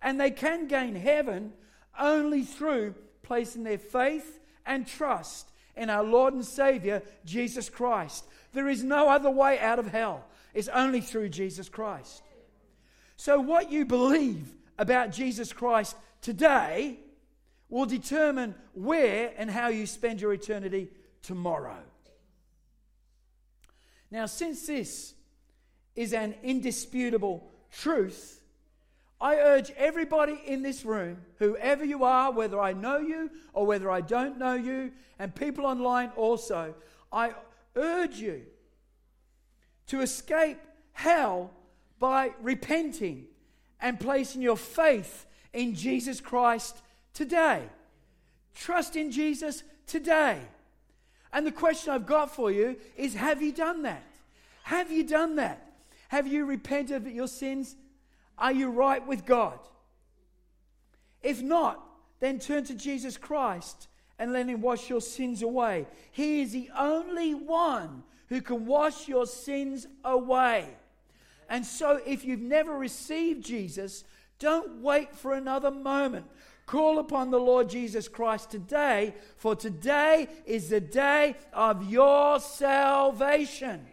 and 0.02 0.20
they 0.20 0.32
can 0.32 0.68
gain 0.68 0.96
heaven 0.96 1.52
only 2.00 2.44
through 2.44 2.96
placing 3.22 3.64
their 3.64 3.78
faith 3.78 4.40
and 4.66 4.88
trust 4.88 5.52
in 5.76 5.90
our 5.90 6.04
Lord 6.04 6.34
and 6.34 6.46
Savior, 6.46 7.04
Jesus 7.26 7.70
Christ. 7.70 8.24
There 8.54 8.70
is 8.70 8.82
no 8.82 9.10
other 9.10 9.30
way 9.30 9.60
out 9.60 9.78
of 9.78 9.88
hell, 9.88 10.24
it's 10.54 10.70
only 10.70 11.02
through 11.02 11.30
Jesus 11.30 11.68
Christ. 11.68 12.24
So, 13.18 13.42
what 13.42 13.72
you 13.72 13.86
believe 13.86 14.56
about 14.78 15.12
Jesus 15.12 15.52
Christ 15.52 15.98
today 16.22 17.00
will 17.76 17.86
determine 17.86 18.56
where 18.74 19.34
and 19.36 19.52
how 19.52 19.68
you 19.68 19.86
spend 19.86 20.22
your 20.22 20.32
eternity 20.32 20.88
tomorrow. 21.22 21.76
Now, 24.10 24.28
since 24.28 24.66
this 24.66 25.14
is 25.94 26.14
an 26.14 26.36
indisputable 26.42 27.52
truth, 27.74 28.42
I 29.20 29.36
urge 29.36 29.72
everybody 29.72 30.42
in 30.48 30.62
this 30.62 30.86
room, 30.86 31.18
whoever 31.38 31.84
you 31.84 32.06
are, 32.06 32.32
whether 32.32 32.62
I 32.62 32.72
know 32.72 33.00
you 33.00 33.30
or 33.52 33.66
whether 33.66 33.92
I 33.92 34.00
don't 34.00 34.38
know 34.38 34.54
you, 34.54 34.94
and 35.20 35.36
people 35.36 35.66
online 35.66 36.14
also, 36.16 36.76
I 37.12 37.34
urge 37.76 38.16
you 38.16 38.44
to 39.88 40.00
escape 40.00 40.60
hell 40.94 41.52
by 42.00 42.32
repenting 42.42 43.26
and 43.82 44.00
placing 44.00 44.42
your 44.42 44.56
faith 44.56 45.26
in 45.52 45.76
Jesus 45.76 46.22
Christ 46.22 46.82
today. 47.16 47.64
Trust 48.54 48.96
in 48.96 49.10
Jesus 49.10 49.64
today. 49.88 50.40
And 51.34 51.48
the 51.48 51.52
question 51.52 51.92
I've 51.92 52.06
got 52.06 52.34
for 52.34 52.52
you 52.52 52.78
is 52.96 53.16
have 53.16 53.42
you 53.42 53.52
done 53.52 53.82
that? 53.82 54.06
Have 54.64 54.92
you 54.92 55.04
done 55.04 55.38
that? 55.38 55.74
Have 56.10 56.28
you 56.28 56.46
repented 56.46 57.08
of 57.08 57.12
your 57.12 57.28
sins? 57.28 57.76
Are 58.38 58.52
you 58.52 58.70
right 58.70 59.06
with 59.06 59.26
God? 59.26 59.60
If 61.24 61.42
not, 61.42 61.84
then 62.20 62.40
turn 62.40 62.64
to 62.66 62.76
Jesus 62.76 63.18
Christ 63.18 63.88
and 64.20 64.32
let 64.32 64.48
Him 64.48 64.62
wash 64.62 64.90
your 64.90 65.02
sins 65.02 65.42
away. 65.42 65.88
He 66.12 66.42
is 66.42 66.52
the 66.52 66.70
only 66.78 67.34
one 67.34 68.04
who 68.30 68.42
can 68.42 68.66
wash 68.66 69.08
your 69.08 69.26
sins 69.26 69.88
away. 70.04 70.68
And 71.50 71.66
so, 71.66 72.00
if 72.06 72.24
you've 72.24 72.40
never 72.40 72.78
received 72.78 73.46
Jesus, 73.46 74.04
don't 74.40 74.82
wait 74.82 75.16
for 75.16 75.34
another 75.34 75.72
moment. 75.72 76.26
Call 76.66 76.98
upon 76.98 77.30
the 77.30 77.40
Lord 77.40 77.70
Jesus 77.70 78.08
Christ 78.08 78.50
today, 78.50 79.14
for 79.38 79.56
today 79.56 80.28
is 80.46 80.70
the 80.70 80.82
day 80.82 81.36
of 81.54 81.90
your 81.90 82.40
salvation. 82.40 83.70
Amen. 83.70 83.88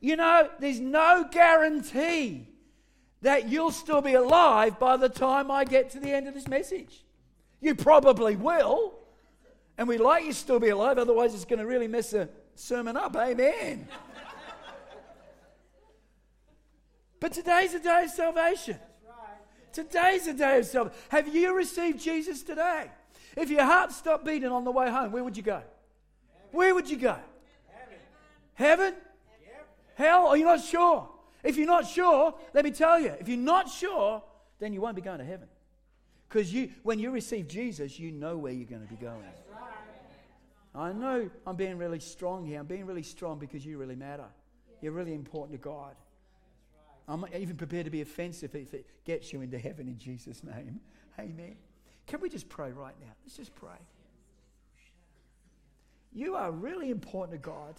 You 0.00 0.16
know, 0.16 0.48
there's 0.60 0.78
no 0.78 1.26
guarantee 1.30 2.46
that 3.22 3.48
you'll 3.48 3.72
still 3.72 4.00
be 4.00 4.14
alive 4.14 4.78
by 4.78 4.96
the 4.96 5.08
time 5.08 5.50
I 5.50 5.64
get 5.64 5.90
to 5.90 6.00
the 6.00 6.10
end 6.10 6.28
of 6.28 6.34
this 6.34 6.46
message. 6.46 7.04
You 7.60 7.74
probably 7.74 8.36
will. 8.36 8.94
And 9.76 9.88
we'd 9.88 9.98
like 9.98 10.24
you 10.24 10.30
to 10.30 10.38
still 10.38 10.60
be 10.60 10.68
alive, 10.68 10.98
otherwise, 10.98 11.34
it's 11.34 11.44
going 11.44 11.58
to 11.58 11.66
really 11.66 11.88
mess 11.88 12.10
the 12.10 12.28
sermon 12.54 12.96
up. 12.96 13.16
Amen. 13.16 13.88
But 17.20 17.32
today's 17.32 17.74
a 17.74 17.80
day 17.80 18.04
of 18.04 18.10
salvation. 18.10 18.78
Today's 19.72 20.26
a 20.26 20.34
day 20.34 20.58
of 20.58 20.66
salvation. 20.66 20.98
Have 21.10 21.34
you 21.34 21.54
received 21.54 22.00
Jesus 22.00 22.42
today? 22.42 22.90
If 23.36 23.50
your 23.50 23.64
heart 23.64 23.92
stopped 23.92 24.24
beating 24.24 24.50
on 24.50 24.64
the 24.64 24.72
way 24.72 24.90
home, 24.90 25.12
where 25.12 25.22
would 25.22 25.36
you 25.36 25.42
go? 25.42 25.62
Where 26.52 26.74
would 26.74 26.88
you 26.88 26.96
go? 26.96 27.16
Heaven? 28.54 28.94
Hell? 29.94 30.26
Are 30.26 30.36
you 30.36 30.44
not 30.44 30.62
sure? 30.62 31.08
If 31.44 31.56
you're 31.56 31.66
not 31.66 31.86
sure, 31.86 32.34
let 32.54 32.64
me 32.64 32.70
tell 32.70 32.98
you, 32.98 33.14
if 33.20 33.28
you're 33.28 33.36
not 33.36 33.68
sure, 33.68 34.22
then 34.58 34.72
you 34.72 34.80
won't 34.80 34.96
be 34.96 35.02
going 35.02 35.18
to 35.18 35.24
heaven. 35.24 35.48
Because 36.28 36.52
you, 36.52 36.70
when 36.82 36.98
you 36.98 37.10
receive 37.10 37.48
Jesus, 37.48 37.98
you 37.98 38.10
know 38.10 38.36
where 38.36 38.52
you're 38.52 38.68
going 38.68 38.82
to 38.82 38.88
be 38.88 38.96
going. 38.96 39.22
I 40.74 40.92
know 40.92 41.30
I'm 41.46 41.56
being 41.56 41.78
really 41.78 42.00
strong 42.00 42.44
here. 42.44 42.60
I'm 42.60 42.66
being 42.66 42.86
really 42.86 43.02
strong 43.02 43.38
because 43.38 43.64
you 43.64 43.78
really 43.78 43.96
matter. 43.96 44.26
You're 44.80 44.92
really 44.92 45.14
important 45.14 45.60
to 45.60 45.62
God. 45.62 45.94
I'm 47.08 47.24
even 47.34 47.56
prepared 47.56 47.86
to 47.86 47.90
be 47.90 48.02
offensive 48.02 48.54
if 48.54 48.74
it 48.74 48.86
gets 49.04 49.32
you 49.32 49.40
into 49.40 49.58
heaven 49.58 49.88
in 49.88 49.98
Jesus' 49.98 50.44
name. 50.44 50.80
Amen. 51.18 51.56
Can 52.06 52.20
we 52.20 52.28
just 52.28 52.48
pray 52.48 52.70
right 52.70 52.94
now? 53.00 53.12
Let's 53.24 53.36
just 53.36 53.54
pray. 53.54 53.78
You 56.12 56.36
are 56.36 56.50
really 56.50 56.90
important 56.90 57.42
to 57.42 57.50
God. 57.50 57.74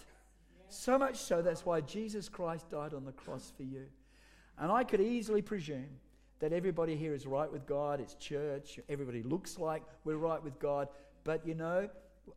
So 0.68 0.98
much 0.98 1.16
so, 1.16 1.42
that's 1.42 1.64
why 1.64 1.80
Jesus 1.80 2.28
Christ 2.28 2.70
died 2.70 2.92
on 2.92 3.04
the 3.04 3.12
cross 3.12 3.52
for 3.56 3.62
you. 3.62 3.86
And 4.58 4.70
I 4.70 4.84
could 4.84 5.00
easily 5.00 5.42
presume 5.42 5.88
that 6.40 6.52
everybody 6.52 6.96
here 6.96 7.14
is 7.14 7.26
right 7.26 7.50
with 7.50 7.66
God, 7.66 8.00
it's 8.00 8.14
church, 8.14 8.78
everybody 8.88 9.22
looks 9.22 9.58
like 9.58 9.82
we're 10.04 10.16
right 10.16 10.42
with 10.42 10.58
God. 10.58 10.88
But 11.24 11.46
you 11.46 11.54
know, 11.54 11.88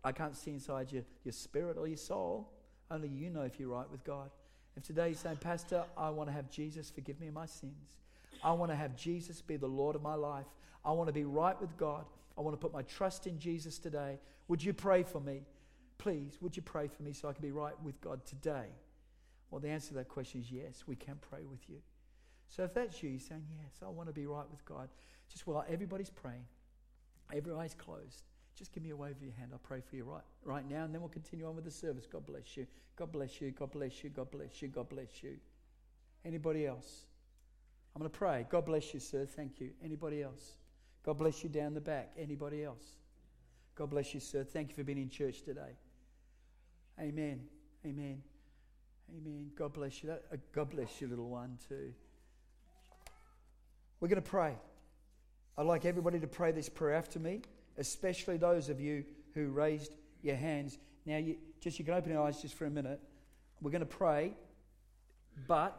I 0.03 0.11
can't 0.11 0.35
see 0.35 0.51
inside 0.51 0.91
your, 0.91 1.03
your 1.23 1.31
spirit 1.31 1.77
or 1.77 1.87
your 1.87 1.97
soul. 1.97 2.51
Only 2.91 3.07
you 3.07 3.29
know 3.29 3.41
if 3.41 3.59
you're 3.59 3.69
right 3.69 3.89
with 3.89 4.03
God. 4.03 4.29
If 4.75 4.83
today 4.83 5.09
you're 5.09 5.17
saying, 5.17 5.37
Pastor, 5.37 5.83
I 5.97 6.09
want 6.09 6.29
to 6.29 6.33
have 6.33 6.49
Jesus 6.49 6.89
forgive 6.89 7.19
me 7.19 7.29
my 7.29 7.45
sins. 7.45 7.97
I 8.43 8.51
want 8.51 8.71
to 8.71 8.75
have 8.75 8.95
Jesus 8.95 9.41
be 9.41 9.55
the 9.55 9.67
Lord 9.67 9.95
of 9.95 10.01
my 10.01 10.15
life. 10.15 10.47
I 10.83 10.91
want 10.91 11.07
to 11.07 11.13
be 11.13 11.23
right 11.23 11.59
with 11.61 11.75
God. 11.77 12.05
I 12.37 12.41
want 12.41 12.53
to 12.53 12.59
put 12.59 12.73
my 12.73 12.81
trust 12.81 13.27
in 13.27 13.39
Jesus 13.39 13.77
today. 13.77 14.19
Would 14.47 14.63
you 14.63 14.73
pray 14.73 15.03
for 15.03 15.19
me? 15.19 15.41
Please, 15.97 16.37
would 16.41 16.55
you 16.55 16.63
pray 16.63 16.87
for 16.87 17.03
me 17.03 17.13
so 17.13 17.29
I 17.29 17.33
can 17.33 17.41
be 17.41 17.51
right 17.51 17.79
with 17.83 18.01
God 18.01 18.25
today? 18.25 18.65
Well, 19.49 19.61
the 19.61 19.69
answer 19.69 19.89
to 19.89 19.93
that 19.95 20.09
question 20.09 20.41
is 20.41 20.51
yes, 20.51 20.83
we 20.87 20.95
can 20.95 21.15
pray 21.29 21.45
with 21.49 21.69
you. 21.69 21.77
So 22.49 22.63
if 22.63 22.73
that's 22.73 23.01
you, 23.01 23.17
saying, 23.19 23.43
Yes, 23.57 23.81
I 23.83 23.89
want 23.89 24.09
to 24.09 24.13
be 24.13 24.25
right 24.25 24.49
with 24.51 24.63
God. 24.65 24.89
Just 25.31 25.47
while 25.47 25.65
everybody's 25.69 26.09
praying, 26.09 26.45
every 27.33 27.53
eye's 27.53 27.73
closed, 27.73 28.23
just 28.55 28.71
give 28.71 28.83
me 28.83 28.91
a 28.91 28.95
wave 28.95 29.15
of 29.15 29.23
your 29.23 29.33
hand. 29.33 29.51
I'll 29.53 29.59
pray 29.59 29.81
for 29.81 29.95
you 29.95 30.03
right, 30.03 30.23
right 30.43 30.69
now, 30.69 30.83
and 30.83 30.93
then 30.93 31.01
we'll 31.01 31.09
continue 31.09 31.47
on 31.47 31.55
with 31.55 31.65
the 31.65 31.71
service. 31.71 32.05
God 32.05 32.25
bless 32.25 32.55
you. 32.55 32.67
God 32.95 33.11
bless 33.11 33.41
you. 33.41 33.51
God 33.51 33.71
bless 33.71 34.03
you. 34.03 34.09
God 34.09 34.31
bless 34.31 34.61
you. 34.61 34.67
God 34.67 34.89
bless 34.89 35.23
you. 35.23 35.37
Anybody 36.25 36.67
else? 36.67 37.05
I'm 37.95 38.01
going 38.01 38.11
to 38.11 38.17
pray. 38.17 38.45
God 38.49 38.65
bless 38.65 38.93
you, 38.93 38.99
sir. 38.99 39.25
Thank 39.25 39.59
you. 39.59 39.71
Anybody 39.83 40.21
else? 40.23 40.53
God 41.03 41.17
bless 41.17 41.43
you 41.43 41.49
down 41.49 41.73
the 41.73 41.81
back. 41.81 42.11
Anybody 42.17 42.63
else? 42.63 42.83
God 43.75 43.89
bless 43.89 44.13
you, 44.13 44.19
sir. 44.19 44.43
Thank 44.43 44.69
you 44.69 44.75
for 44.75 44.83
being 44.83 44.99
in 44.99 45.09
church 45.09 45.41
today. 45.41 45.75
Amen. 46.99 47.41
Amen. 47.85 48.21
Amen. 49.17 49.51
God 49.55 49.73
bless 49.73 50.03
you. 50.03 50.11
Uh, 50.11 50.37
God 50.53 50.69
bless 50.69 51.01
you, 51.01 51.07
little 51.07 51.29
one, 51.29 51.57
too. 51.67 51.93
We're 53.99 54.07
going 54.07 54.21
to 54.21 54.29
pray. 54.29 54.55
I'd 55.57 55.65
like 55.65 55.85
everybody 55.85 56.19
to 56.19 56.27
pray 56.27 56.51
this 56.51 56.69
prayer 56.69 56.95
after 56.95 57.19
me, 57.19 57.41
especially 57.77 58.37
those 58.37 58.69
of 58.69 58.79
you 58.79 59.03
who 59.33 59.49
raised 59.49 59.93
your 60.21 60.35
hands. 60.35 60.77
Now, 61.05 61.17
you, 61.17 61.37
just 61.59 61.79
you 61.79 61.85
can 61.85 61.93
open 61.93 62.11
your 62.11 62.21
eyes 62.21 62.41
just 62.41 62.55
for 62.55 62.65
a 62.65 62.69
minute. 62.69 62.99
We're 63.61 63.71
going 63.71 63.81
to 63.81 63.85
pray, 63.85 64.33
but 65.47 65.77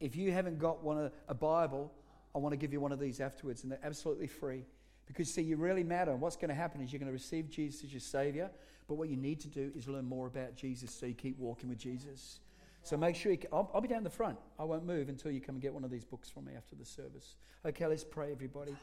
if 0.00 0.16
you 0.16 0.32
haven't 0.32 0.58
got 0.58 0.82
one 0.82 0.98
a, 0.98 1.12
a 1.28 1.34
Bible, 1.34 1.92
I 2.34 2.38
want 2.38 2.52
to 2.52 2.56
give 2.56 2.72
you 2.72 2.80
one 2.80 2.92
of 2.92 3.00
these 3.00 3.20
afterwards, 3.20 3.62
and 3.62 3.72
they're 3.72 3.78
absolutely 3.82 4.26
free. 4.26 4.64
Because, 5.06 5.32
see, 5.32 5.42
you 5.42 5.56
really 5.56 5.84
matter. 5.84 6.12
And 6.12 6.20
what's 6.20 6.36
going 6.36 6.48
to 6.48 6.54
happen 6.54 6.80
is 6.80 6.92
you're 6.92 6.98
going 6.98 7.08
to 7.08 7.12
receive 7.12 7.50
Jesus 7.50 7.84
as 7.84 7.92
your 7.92 8.00
Savior, 8.00 8.50
but 8.88 8.94
what 8.94 9.08
you 9.08 9.16
need 9.16 9.40
to 9.40 9.48
do 9.48 9.70
is 9.76 9.86
learn 9.88 10.04
more 10.04 10.26
about 10.26 10.56
Jesus 10.56 10.90
so 10.90 11.06
you 11.06 11.14
keep 11.14 11.38
walking 11.38 11.68
with 11.68 11.78
Jesus. 11.78 12.40
So 12.82 12.96
make 12.96 13.16
sure 13.16 13.32
you. 13.32 13.38
I'll, 13.52 13.70
I'll, 13.74 13.80
be 13.80 13.88
down 13.88 14.04
the 14.04 14.10
front. 14.10 14.36
I 14.58 14.64
won't 14.64 14.84
move 14.84 15.08
until 15.08 15.30
you 15.30 15.40
come 15.40 15.54
and 15.54 15.62
get 15.62 15.72
one 15.72 15.84
of 15.84 15.90
these 15.90 16.04
books 16.04 16.28
from 16.28 16.44
me 16.44 16.52
after 16.54 16.76
the 16.76 16.84
service. 16.84 17.36
Okay, 17.64 17.86
let's 17.86 18.04
pray, 18.04 18.30
everybody. 18.30 18.76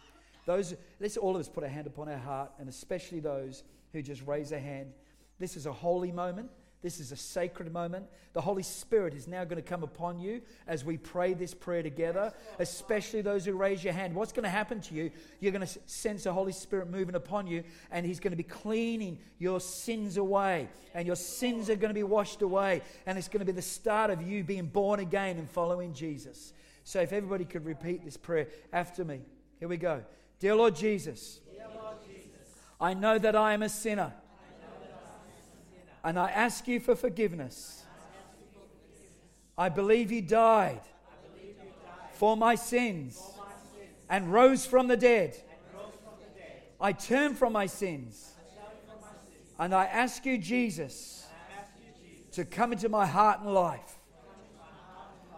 Those, 0.46 0.76
let's 1.00 1.18
all 1.18 1.36
of 1.36 1.40
us 1.40 1.48
put 1.48 1.64
a 1.64 1.70
hand 1.70 1.88
upon 1.88 2.10
our 2.10 2.18
heart, 2.18 2.52
and 2.60 2.68
especially 2.68 3.20
those 3.20 3.64
who 3.94 4.02
just 4.02 4.26
raise 4.26 4.50
their 4.50 4.60
hand. 4.60 4.94
This 5.40 5.56
is 5.56 5.66
a 5.66 5.74
holy 5.74 6.12
moment. 6.12 6.50
This 6.82 7.00
is 7.00 7.12
a 7.12 7.16
sacred 7.16 7.72
moment. 7.72 8.08
The 8.34 8.42
Holy 8.42 8.64
Spirit 8.64 9.14
is 9.14 9.28
now 9.28 9.44
going 9.44 9.62
to 9.62 9.68
come 9.68 9.84
upon 9.84 10.18
you 10.18 10.42
as 10.66 10.84
we 10.84 10.98
pray 10.98 11.36
this 11.36 11.54
prayer 11.54 11.84
together, 11.84 12.34
especially 12.58 13.22
those 13.22 13.46
who 13.46 13.54
raise 13.54 13.84
your 13.84 13.94
hand. 13.94 14.16
What's 14.16 14.32
going 14.32 14.46
to 14.46 14.50
happen 14.50 14.82
to 14.82 14.96
you? 14.96 15.12
You're 15.40 15.52
going 15.52 15.66
to 15.66 15.80
sense 15.86 16.24
the 16.24 16.34
Holy 16.34 16.52
Spirit 16.52 16.90
moving 16.90 17.14
upon 17.14 17.46
you, 17.46 17.64
and 17.92 18.04
He's 18.04 18.20
going 18.20 18.32
to 18.32 18.38
be 18.38 18.44
cleaning 18.44 19.20
your 19.38 19.60
sins 19.60 20.18
away, 20.18 20.70
and 20.96 21.06
your 21.06 21.16
sins 21.16 21.70
are 21.70 21.76
going 21.76 21.92
to 21.92 21.94
be 21.94 22.04
washed 22.04 22.42
away, 22.42 22.82
and 23.06 23.16
it's 23.16 23.28
going 23.28 23.40
to 23.40 23.46
be 23.46 23.52
the 23.52 23.62
start 23.62 24.10
of 24.10 24.24
you 24.24 24.44
being 24.44 24.66
born 24.66 25.00
again 25.00 25.38
and 25.38 25.48
following 25.48 25.94
Jesus. 25.94 26.54
So, 26.84 27.00
if 27.00 27.14
everybody 27.14 27.46
could 27.46 27.66
repeat 27.66 28.04
this 28.04 28.18
prayer 28.18 28.48
after 28.74 29.06
me. 29.06 29.22
Here 29.60 29.68
we 29.68 29.78
go. 29.78 30.04
Dear 30.42 30.56
Lord 30.56 30.76
Jesus, 30.76 31.40
I 32.80 32.96
know 32.96 33.20
that 33.20 33.36
I 33.36 33.54
am 33.54 33.62
a 33.62 33.70
sinner. 33.70 34.12
And 36.04 36.18
I 36.18 36.32
ask 36.32 36.68
you 36.68 36.80
for 36.80 36.96
forgiveness. 36.96 37.84
I 39.56 39.70
believe 39.70 40.12
you 40.12 40.24
died 40.24 40.82
for 42.14 42.36
my 42.36 42.56
sins 42.56 43.22
and 44.10 44.34
rose 44.34 44.66
from 44.66 44.88
the 44.88 44.98
dead. 44.98 45.38
I 46.80 46.92
turn 46.94 47.36
from 47.36 47.54
my 47.54 47.68
sins 47.68 48.32
and 49.60 49.76
I 49.76 49.86
ask 49.86 50.26
you, 50.26 50.40
Jesus, 50.40 51.28
to 52.32 52.46
come 52.46 52.72
into 52.72 52.90
my 52.90 53.06
heart 53.06 53.42
and 53.42 53.54
life. 53.54 54.00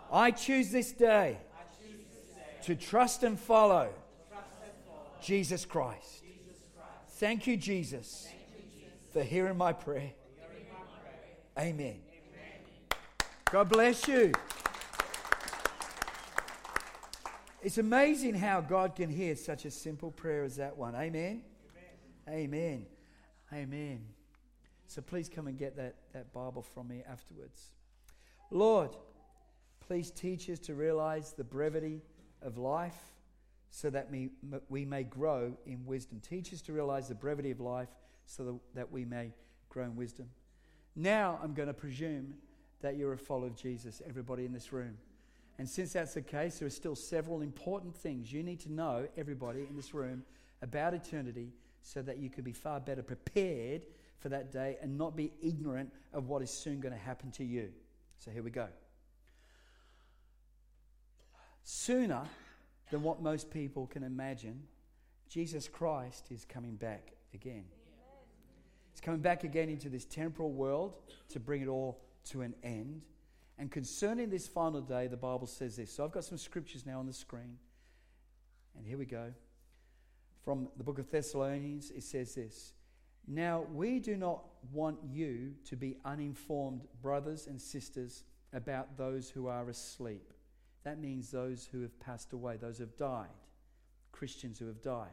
I 0.10 0.32
choose 0.32 0.72
this 0.72 0.94
day 0.94 1.40
to 2.64 2.76
trust 2.76 3.24
and 3.24 3.38
follow 3.38 3.90
Jesus 5.24 5.65
Christ. 5.65 6.24
Thank 7.12 7.48
you, 7.48 7.56
Jesus, 7.56 8.27
for 9.13 9.24
hearing 9.24 9.58
my 9.58 9.72
prayer. 9.72 10.12
Amen. 11.58 12.01
God 13.50 13.70
bless 13.70 14.08
you. 14.08 14.34
It's 17.62 17.77
amazing 17.77 18.36
how 18.36 18.60
God 18.60 18.96
can 18.96 19.10
hear 19.10 19.38
such 19.38 19.63
a 19.63 19.72
simple 19.72 20.12
prayer 20.12 20.44
as 20.44 20.58
that 20.58 20.75
one. 20.75 20.96
Amen. 20.96 21.44
Amen. 22.27 22.86
Amen. 23.54 24.02
So 24.88 25.02
please 25.02 25.30
come 25.30 25.48
and 25.48 25.58
get 25.58 25.78
that, 25.78 25.95
that 26.12 26.34
Bible 26.34 26.65
from 26.74 26.89
me 26.89 27.04
afterwards. 27.10 27.71
Lord, 28.52 28.89
please 29.88 30.12
teach 30.12 30.50
us 30.50 30.60
to 30.60 30.74
realize 30.74 31.32
the 31.32 31.43
brevity 31.45 32.02
of 32.41 32.58
life 32.58 33.12
so 33.76 33.90
that 33.90 34.08
we, 34.70 34.86
may 34.86 35.02
grow 35.02 35.52
in 35.66 35.84
wisdom. 35.84 36.22
Teach 36.22 36.54
us 36.54 36.62
to 36.62 36.74
realize 36.74 37.08
the 37.08 37.16
brevity 37.16 37.50
of 37.50 37.60
life 37.60 37.90
so 38.28 38.62
that 38.76 38.92
we 38.92 39.04
may 39.04 39.32
grow 39.68 39.86
in 39.86 39.96
wisdom. 39.96 40.28
Now 40.96 41.40
I'm 41.42 41.56
going 41.56 41.70
to 41.70 41.74
presume 41.74 42.36
that 42.82 42.98
you're 42.98 43.14
a 43.14 43.18
follower 43.18 43.48
of 43.48 43.56
Jesus, 43.56 44.00
everybody 44.08 44.46
in 44.46 44.54
this 44.54 44.72
room. 44.72 44.96
And 45.58 45.68
since 45.68 45.94
that's 45.94 46.14
the 46.14 46.22
case, 46.22 46.60
there 46.60 46.68
are 46.68 46.70
still 46.70 46.96
several 46.96 47.42
important 47.42 47.96
things 47.96 48.32
you 48.32 48.44
need 48.44 48.60
to 48.60 48.72
know, 48.72 49.08
everybody 49.18 49.62
in 49.68 49.76
this 49.76 49.92
room, 49.92 50.22
about 50.62 50.94
eternity 50.94 51.52
so 51.82 52.04
that 52.04 52.20
you 52.20 52.30
could 52.30 52.44
be 52.44 52.54
far 52.54 52.80
better 52.80 53.02
prepared 53.02 53.82
for 54.20 54.30
that 54.30 54.52
day 54.52 54.78
and 54.84 54.96
not 55.00 55.16
be 55.16 55.32
ignorant 55.42 55.92
of 56.14 56.28
what 56.28 56.44
is 56.44 56.52
soon 56.52 56.80
going 56.80 56.94
to 56.94 57.00
happen 57.00 57.32
to 57.32 57.44
you. 57.44 57.70
So 58.20 58.30
here 58.30 58.44
we 58.44 58.52
go. 58.52 58.68
Sooner 61.64 62.22
than 62.93 63.01
what 63.01 63.23
most 63.23 63.49
people 63.49 63.88
can 63.88 64.03
imagine, 64.03 64.62
Jesus 65.27 65.67
Christ 65.67 66.27
is 66.29 66.45
coming 66.45 66.75
back 66.75 67.13
again. 67.34 67.63
He's 68.91 69.01
coming 69.01 69.19
back 69.19 69.43
again 69.43 69.67
into 69.67 69.89
this 69.89 70.06
temporal 70.06 70.51
world 70.51 70.93
to 71.29 71.39
bring 71.39 71.63
it 71.63 71.67
all 71.67 71.99
to 72.25 72.41
an 72.41 72.53
end. 72.63 73.01
And 73.58 73.71
concerning 73.71 74.29
this 74.29 74.47
final 74.47 74.79
day, 74.79 75.08
the 75.08 75.17
Bible 75.17 75.47
says 75.47 75.75
this. 75.75 75.91
So 75.91 76.03
I've 76.03 76.12
got 76.12 76.23
some 76.23 76.38
scriptures 76.38 76.86
now 76.86 76.99
on 76.99 77.08
the 77.08 77.13
screen. 77.13 77.58
And 78.77 78.86
here 78.86 78.99
we 78.99 79.06
go. 79.06 79.34
From 80.45 80.67
the 80.77 80.84
book 80.84 80.99
of 80.99 81.10
Thessalonians, 81.10 81.89
it 81.89 82.03
says 82.03 82.36
this 82.36 82.73
Now 83.27 83.65
we 83.73 83.97
do 83.97 84.15
not 84.15 84.43
want 84.71 84.99
you 85.03 85.56
to 85.65 85.75
be 85.75 85.97
uninformed, 86.06 86.82
brothers 87.01 87.47
and 87.47 87.60
sisters, 87.60 88.23
about 88.53 88.97
those 88.97 89.32
who 89.32 89.47
are 89.47 89.67
asleep. 89.67 90.33
That 90.84 91.00
means 91.00 91.32
those 91.32 91.67
who 91.72 91.82
have 91.82 91.98
passed 92.00 92.34
away, 92.34 92.58
those 92.58 92.78
who 92.78 92.84
have 92.84 92.98
died, 92.98 93.28
Christians 94.12 94.60
who 94.60 94.67
have 94.67 94.82
died. 94.82 95.10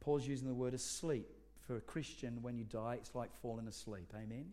Paul's 0.00 0.26
using 0.26 0.48
the 0.48 0.54
word 0.54 0.74
asleep 0.74 1.28
for 1.66 1.76
a 1.76 1.80
Christian, 1.80 2.42
when 2.42 2.56
you 2.56 2.64
die, 2.64 2.94
it's 2.94 3.14
like 3.14 3.30
falling 3.40 3.68
asleep. 3.68 4.12
Amen? 4.16 4.46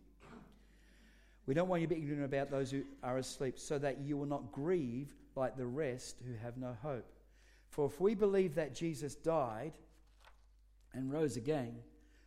We 1.48 1.56
don't 1.56 1.68
want 1.68 1.82
you 1.82 1.88
to 1.88 1.96
be 1.96 2.02
ignorant 2.02 2.24
about 2.24 2.52
those 2.52 2.70
who 2.70 2.84
are 3.02 3.18
asleep, 3.18 3.58
so 3.58 3.80
that 3.80 4.00
you 4.00 4.16
will 4.16 4.28
not 4.28 4.52
grieve 4.52 5.12
like 5.36 5.58
the 5.58 5.66
rest 5.66 6.18
who 6.24 6.36
have 6.44 6.58
no 6.58 6.76
hope. 6.84 7.12
For 7.70 7.88
if 7.88 8.00
we 8.00 8.14
believe 8.14 8.56
that 8.56 8.76
Jesus 8.76 9.16
died 9.16 9.74
and 10.94 11.12
rose 11.12 11.38
again, 11.38 11.78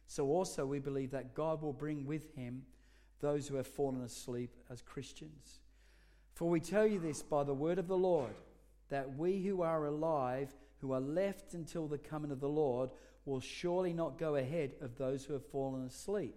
so 0.09 0.27
also 0.27 0.67
we 0.67 0.81
believe 0.81 1.13
that 1.13 1.35
God 1.35 1.63
will 1.63 1.73
bring 1.73 2.05
with 2.05 2.35
him 2.35 2.63
those 3.21 3.47
who 3.47 3.55
have 3.55 3.67
fallen 3.69 4.03
asleep 4.03 4.51
as 4.69 4.83
Christians. 4.83 5.61
For 6.35 6.49
we 6.49 6.61
tell 6.61 6.87
you 6.87 6.99
this 6.99 7.23
by 7.23 7.45
the 7.45 7.55
word 7.55 7.79
of 7.79 7.89
the 7.89 7.97
Lord, 7.97 8.35
that 8.89 9.17
we 9.17 9.43
who 9.43 9.63
are 9.63 9.87
alive, 9.87 10.55
who 10.81 10.93
are 10.93 11.01
left 11.01 11.55
until 11.55 11.87
the 11.87 11.99
coming 11.99 12.31
of 12.31 12.41
the 12.41 12.49
Lord, 12.49 12.91
will 13.25 13.41
surely 13.41 13.93
not 13.93 14.19
go 14.19 14.37
ahead 14.37 14.73
of 14.81 14.97
those 14.97 15.25
who 15.25 15.35
have 15.35 15.47
fallen 15.47 15.87
asleep. 15.87 16.35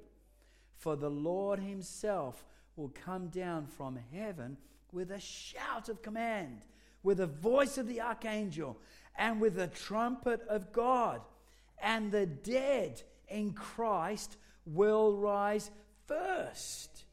For 0.77 0.95
the 0.95 1.09
Lord 1.09 1.59
himself 1.59 2.45
will 2.75 2.93
come 3.05 3.29
down 3.29 3.67
from 3.67 3.97
heaven 4.13 4.57
with 4.91 5.11
a 5.11 5.19
shout 5.19 5.89
of 5.89 6.01
command, 6.01 6.61
with 7.03 7.17
the 7.17 7.27
voice 7.27 7.77
of 7.77 7.87
the 7.87 8.01
archangel, 8.01 8.77
and 9.17 9.39
with 9.39 9.55
the 9.55 9.67
trumpet 9.67 10.41
of 10.47 10.71
God. 10.71 11.21
And 11.81 12.11
the 12.11 12.25
dead 12.25 13.01
in 13.27 13.53
Christ 13.53 14.37
will 14.65 15.17
rise 15.17 15.71
first. 16.07 17.05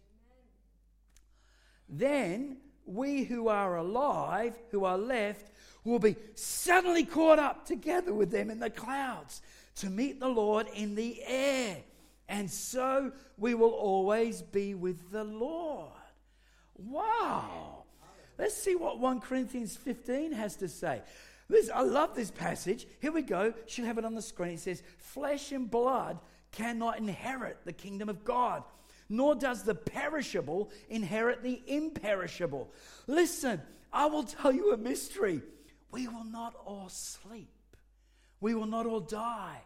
Then 1.88 2.58
we 2.86 3.24
who 3.24 3.48
are 3.48 3.76
alive, 3.76 4.58
who 4.70 4.84
are 4.84 4.98
left, 4.98 5.50
will 5.84 5.98
be 5.98 6.16
suddenly 6.34 7.04
caught 7.04 7.38
up 7.38 7.66
together 7.66 8.12
with 8.12 8.30
them 8.30 8.50
in 8.50 8.58
the 8.58 8.70
clouds 8.70 9.42
to 9.76 9.90
meet 9.90 10.20
the 10.20 10.28
Lord 10.28 10.66
in 10.74 10.94
the 10.94 11.22
air. 11.24 11.78
And 12.28 12.50
so 12.50 13.12
we 13.36 13.54
will 13.54 13.70
always 13.70 14.42
be 14.42 14.74
with 14.74 15.10
the 15.10 15.24
Lord. 15.24 15.90
Wow. 16.76 17.84
Let's 18.38 18.56
see 18.56 18.74
what 18.74 18.98
1 18.98 19.20
Corinthians 19.20 19.76
15 19.76 20.32
has 20.32 20.56
to 20.56 20.68
say. 20.68 21.02
This, 21.48 21.68
I 21.68 21.82
love 21.82 22.14
this 22.14 22.30
passage. 22.30 22.86
Here 23.00 23.12
we 23.12 23.22
go. 23.22 23.52
Should 23.66 23.84
have 23.84 23.98
it 23.98 24.04
on 24.04 24.14
the 24.14 24.22
screen. 24.22 24.54
It 24.54 24.60
says, 24.60 24.82
Flesh 24.98 25.52
and 25.52 25.70
blood 25.70 26.18
cannot 26.50 26.98
inherit 26.98 27.58
the 27.64 27.72
kingdom 27.72 28.08
of 28.08 28.24
God, 28.24 28.62
nor 29.12 29.34
does 29.34 29.62
the 29.62 29.74
perishable 29.74 30.70
inherit 30.88 31.42
the 31.42 31.62
imperishable. 31.66 32.70
Listen, 33.06 33.60
I 33.92 34.06
will 34.06 34.24
tell 34.24 34.52
you 34.52 34.72
a 34.72 34.76
mystery. 34.76 35.42
We 35.90 36.08
will 36.08 36.24
not 36.24 36.54
all 36.64 36.88
sleep 36.88 37.50
we 38.42 38.54
will 38.54 38.66
not 38.66 38.84
all 38.84 39.00
die, 39.00 39.62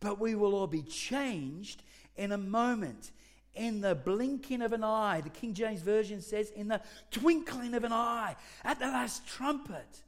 but 0.00 0.20
we 0.20 0.34
will 0.34 0.54
all 0.54 0.66
be 0.66 0.82
changed 0.82 1.82
in 2.16 2.32
a 2.32 2.36
moment, 2.36 3.12
in 3.54 3.80
the 3.80 3.94
blinking 3.94 4.60
of 4.60 4.72
an 4.72 4.82
eye. 4.84 5.20
The 5.22 5.30
King 5.30 5.54
James 5.54 5.80
Version 5.80 6.20
says, 6.20 6.50
in 6.50 6.68
the 6.68 6.82
twinkling 7.12 7.74
of 7.74 7.84
an 7.84 7.92
eye, 7.92 8.34
at 8.64 8.80
the 8.80 8.86
last 8.86 9.26
trumpet. 9.26 10.02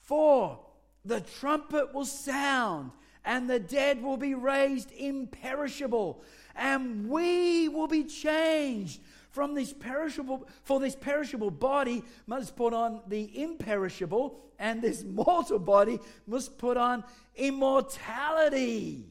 For 0.00 0.60
the 1.04 1.20
trumpet 1.20 1.92
will 1.92 2.06
sound, 2.06 2.92
and 3.24 3.48
the 3.48 3.58
dead 3.58 4.02
will 4.02 4.16
be 4.16 4.34
raised 4.34 4.90
imperishable, 4.92 6.22
and 6.56 7.08
we 7.08 7.68
will 7.68 7.88
be 7.88 8.04
changed 8.04 9.00
from 9.30 9.54
this 9.54 9.72
perishable 9.72 10.48
for 10.64 10.80
this 10.80 10.96
perishable 10.96 11.50
body 11.50 12.02
must 12.26 12.56
put 12.56 12.72
on 12.72 13.00
the 13.06 13.40
imperishable 13.40 14.40
and 14.58 14.82
this 14.82 15.04
mortal 15.08 15.58
body 15.58 16.00
must 16.26 16.58
put 16.58 16.76
on 16.76 17.04
immortality. 17.36 19.06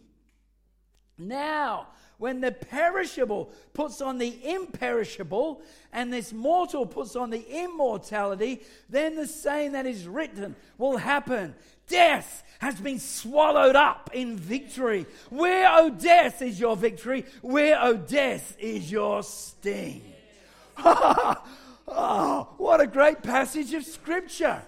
Now 1.17 1.87
when 2.17 2.41
the 2.41 2.51
perishable 2.51 3.51
puts 3.73 4.01
on 4.01 4.17
the 4.17 4.39
imperishable 4.43 5.61
and 5.93 6.11
this 6.11 6.33
mortal 6.33 6.85
puts 6.85 7.15
on 7.15 7.29
the 7.29 7.45
immortality 7.63 8.61
then 8.89 9.15
the 9.15 9.27
saying 9.27 9.71
that 9.71 9.85
is 9.85 10.07
written 10.07 10.55
will 10.77 10.97
happen 10.97 11.55
death 11.87 12.43
has 12.59 12.75
been 12.79 12.99
swallowed 12.99 13.75
up 13.75 14.09
in 14.13 14.37
victory 14.37 15.05
where 15.29 15.67
o 15.67 15.85
oh, 15.85 15.89
death 15.89 16.41
is 16.41 16.59
your 16.59 16.75
victory 16.75 17.25
where 17.41 17.77
o 17.77 17.89
oh, 17.89 17.97
death 17.97 18.55
is 18.59 18.91
your 18.91 19.23
sting 19.23 20.01
oh, 21.87 22.47
what 22.57 22.81
a 22.81 22.87
great 22.87 23.23
passage 23.23 23.73
of 23.73 23.83
Scripture. 23.83 24.61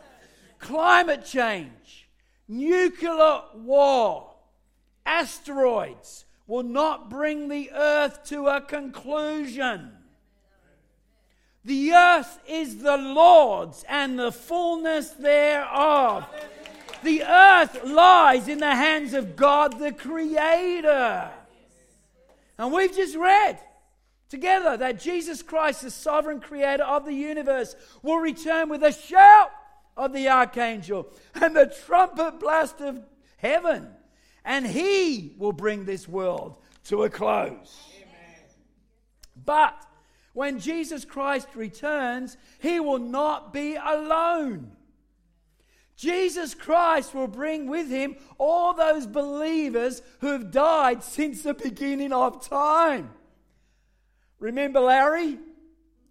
Climate 0.58 1.26
change, 1.26 2.10
nuclear 2.48 3.42
war, 3.56 4.34
asteroids 5.06 6.26
will 6.48 6.64
not 6.64 7.10
bring 7.10 7.48
the 7.48 7.72
earth 7.74 8.24
to 8.26 8.48
a 8.48 8.60
conclusion. 8.60 9.92
The 11.64 11.92
earth 11.94 12.40
is 12.48 12.78
the 12.82 12.98
Lord's 12.98 13.86
and 13.88 14.18
the 14.18 14.32
fullness 14.32 15.12
thereof. 15.12 16.26
The 17.04 17.24
earth 17.24 17.84
lies 17.86 18.48
in 18.48 18.60
the 18.60 18.76
hands 18.76 19.14
of 19.14 19.36
God 19.36 19.80
the 19.80 19.92
Creator. 19.92 21.32
And 22.58 22.74
we've 22.74 22.96
just 22.96 23.16
read 23.16 23.58
together 24.30 24.78
that 24.78 25.00
Jesus 25.00 25.42
Christ, 25.42 25.82
the 25.82 25.92
sovereign 25.92 26.40
creator 26.40 26.84
of 26.84 27.06
the 27.06 27.14
universe, 27.14 27.76
will 28.04 28.20
return 28.20 28.70
with 28.70 28.84
a 28.84 28.92
shout 28.92 29.52
of 29.98 30.14
the 30.14 30.30
archangel 30.30 31.08
and 31.36 31.56
the 31.56 31.74
trumpet 31.86 32.40
blast 32.40 32.80
of 32.82 33.02
heaven, 33.38 33.88
and 34.46 34.68
he 34.68 35.34
will 35.38 35.52
bring 35.52 35.86
this 35.86 36.08
world 36.08 36.58
to 36.86 37.04
a 37.04 37.10
close. 37.10 37.78
Amen. 37.96 38.44
But 39.46 39.86
when 40.34 40.60
Jesus 40.60 41.06
Christ 41.06 41.48
returns, 41.56 42.38
he 42.60 42.80
will 42.80 43.00
not 43.00 43.52
be 43.52 43.76
alone. 43.76 44.72
Jesus 46.00 46.56
Christ 46.56 47.14
will 47.14 47.28
bring 47.28 47.68
with 47.68 47.90
him 47.90 48.16
all 48.38 48.74
those 48.74 49.06
believers 49.06 50.02
who 50.22 50.28
have 50.28 50.50
died 50.50 51.04
since 51.04 51.42
the 51.42 51.54
beginning 51.54 52.14
of 52.14 52.48
time. 52.48 53.10
Remember 54.40 54.80
Larry? 54.80 55.38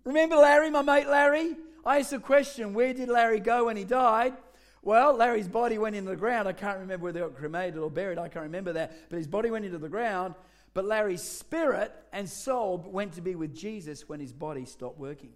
Remember 0.05 0.37
Larry, 0.37 0.69
my 0.69 0.83
mate 0.83 1.09
Larry? 1.09 1.57
I 1.87 2.01
asked 2.01 2.13
a 2.13 2.19
question 2.19 2.75
where 2.75 2.93
did 2.93 3.09
Larry 3.09 3.41
go 3.41 3.65
when 3.65 3.79
he 3.79 3.85
died? 3.85 4.35
Well, 4.83 5.17
Larry's 5.17 5.49
body 5.49 5.79
went 5.79 5.97
into 5.97 6.11
the 6.11 6.17
ground. 6.17 6.47
I 6.47 6.53
can't 6.53 6.81
remember 6.81 7.05
whether 7.05 7.21
they 7.21 7.27
got 7.27 7.37
cremated 7.39 7.79
or 7.79 7.91
buried. 7.91 8.19
I 8.19 8.29
can't 8.29 8.43
remember 8.43 8.75
that. 8.75 9.09
But 9.09 9.17
his 9.17 9.27
body 9.27 9.51
went 9.51 9.65
into 9.65 9.79
the 9.79 9.89
ground. 9.89 10.35
But 10.75 10.85
Larry's 10.85 11.23
spirit 11.23 11.95
and 12.13 12.29
soul 12.29 12.85
went 12.87 13.15
to 13.15 13.23
be 13.23 13.37
with 13.37 13.57
Jesus 13.57 14.07
when 14.07 14.21
his 14.21 14.35
body 14.35 14.67
stopped 14.67 14.99
working. 14.99 15.31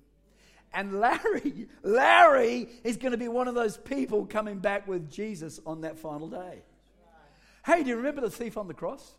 And 0.75 1.01
Larry, 1.01 1.69
Larry 1.83 2.69
is 2.85 2.97
going 2.97 3.13
to 3.13 3.19
be 3.19 3.29
one 3.29 3.49
of 3.49 3.55
those 3.55 3.77
people 3.77 4.27
coming 4.27 4.59
back 4.59 4.89
with 4.89 5.11
Jesus 5.11 5.61
on 5.67 5.83
that 5.83 5.99
final 5.99 6.29
day. 6.29 6.63
Hey, 7.65 7.83
do 7.83 7.91
you 7.91 7.97
remember 7.97 8.21
the 8.21 8.31
thief 8.31 8.57
on 8.57 8.67
the 8.67 8.75
cross? 8.75 9.13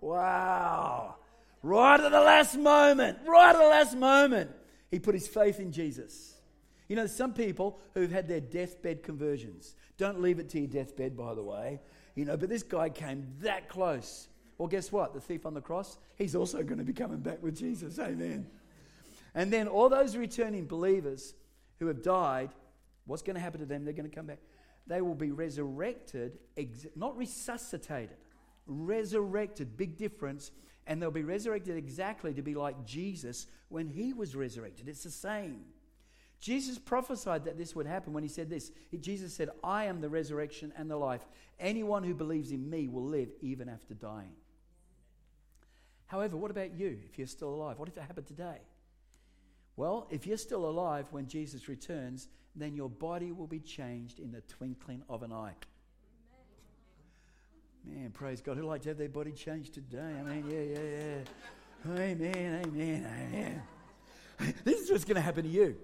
Wow. 0.00 1.16
Right 1.62 2.00
at 2.00 2.10
the 2.10 2.20
last 2.20 2.56
moment, 2.56 3.18
right 3.26 3.50
at 3.50 3.58
the 3.58 3.68
last 3.68 3.96
moment, 3.96 4.50
he 4.90 4.98
put 4.98 5.14
his 5.14 5.28
faith 5.28 5.60
in 5.60 5.72
Jesus. 5.72 6.34
You 6.88 6.96
know, 6.96 7.06
some 7.06 7.32
people 7.32 7.78
who've 7.94 8.10
had 8.10 8.28
their 8.28 8.40
deathbed 8.40 9.02
conversions. 9.02 9.74
Don't 9.98 10.20
leave 10.20 10.38
it 10.38 10.48
to 10.50 10.60
your 10.60 10.68
deathbed, 10.68 11.16
by 11.16 11.34
the 11.34 11.42
way. 11.42 11.80
You 12.14 12.24
know, 12.24 12.36
but 12.36 12.48
this 12.48 12.62
guy 12.62 12.88
came 12.88 13.26
that 13.40 13.68
close. 13.68 14.28
Well, 14.58 14.68
guess 14.68 14.90
what? 14.92 15.12
The 15.12 15.20
thief 15.20 15.44
on 15.44 15.54
the 15.54 15.60
cross, 15.60 15.98
he's 16.16 16.34
also 16.34 16.62
going 16.62 16.78
to 16.78 16.84
be 16.84 16.92
coming 16.92 17.18
back 17.18 17.42
with 17.42 17.56
Jesus. 17.56 17.98
Amen. 17.98 18.46
And 19.36 19.52
then 19.52 19.68
all 19.68 19.88
those 19.88 20.16
returning 20.16 20.66
believers 20.66 21.34
who 21.78 21.86
have 21.86 22.02
died, 22.02 22.50
what's 23.04 23.22
going 23.22 23.36
to 23.36 23.40
happen 23.40 23.60
to 23.60 23.66
them? 23.66 23.84
They're 23.84 23.94
going 23.94 24.10
to 24.10 24.14
come 24.14 24.26
back. 24.26 24.40
They 24.88 25.00
will 25.00 25.14
be 25.14 25.30
resurrected, 25.30 26.38
not 26.96 27.16
resuscitated, 27.16 28.16
resurrected. 28.66 29.76
Big 29.76 29.96
difference 29.96 30.50
and 30.86 31.02
they'll 31.02 31.10
be 31.10 31.24
resurrected 31.24 31.76
exactly 31.76 32.32
to 32.34 32.42
be 32.42 32.54
like 32.54 32.84
Jesus 32.84 33.46
when 33.68 33.88
he 33.88 34.12
was 34.12 34.36
resurrected. 34.36 34.88
It's 34.88 35.02
the 35.02 35.10
same. 35.10 35.64
Jesus 36.38 36.78
prophesied 36.78 37.44
that 37.46 37.58
this 37.58 37.74
would 37.74 37.86
happen 37.86 38.12
when 38.12 38.22
he 38.22 38.28
said 38.28 38.48
this. 38.48 38.70
Jesus 39.00 39.34
said, 39.34 39.50
I 39.64 39.86
am 39.86 40.00
the 40.00 40.08
resurrection 40.08 40.72
and 40.76 40.90
the 40.90 40.96
life. 40.96 41.26
Anyone 41.58 42.04
who 42.04 42.14
believes 42.14 42.52
in 42.52 42.68
me 42.68 42.88
will 42.88 43.06
live 43.06 43.30
even 43.40 43.68
after 43.68 43.94
dying. 43.94 44.34
However, 46.06 46.36
what 46.36 46.52
about 46.52 46.78
you 46.78 46.98
if 47.10 47.18
you're 47.18 47.26
still 47.26 47.48
alive? 47.48 47.78
What 47.78 47.88
if 47.88 47.96
it 47.96 48.02
happened 48.02 48.28
today? 48.28 48.58
Well, 49.76 50.06
if 50.10 50.26
you're 50.26 50.38
still 50.38 50.68
alive 50.68 51.06
when 51.10 51.26
Jesus 51.26 51.68
returns, 51.68 52.28
then 52.54 52.74
your 52.74 52.88
body 52.88 53.32
will 53.32 53.46
be 53.46 53.60
changed 53.60 54.18
in 54.18 54.32
the 54.32 54.40
twinkling 54.42 55.02
of 55.08 55.22
an 55.22 55.32
eye. 55.32 55.54
Man, 57.84 58.10
praise 58.10 58.40
God. 58.40 58.56
Who'd 58.56 58.64
like 58.64 58.82
to 58.82 58.88
have 58.88 58.98
their 58.98 59.08
body 59.08 59.32
changed 59.32 59.74
today? 59.74 59.98
I 60.18 60.22
mean, 60.22 60.44
yeah, 60.50 60.60
yeah, 60.60 61.24
yeah. 61.86 62.02
Amen, 62.02 62.62
amen, 62.66 63.06
amen. 63.32 64.54
This 64.64 64.80
is 64.80 64.90
what's 64.90 65.04
going 65.04 65.16
to 65.16 65.20
happen 65.20 65.44
to 65.44 65.48
you. 65.48 65.76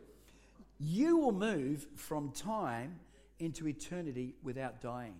You 0.80 1.18
will 1.18 1.32
move 1.32 1.86
from 1.94 2.32
time 2.32 2.98
into 3.38 3.68
eternity 3.68 4.34
without 4.42 4.80
dying. 4.80 5.14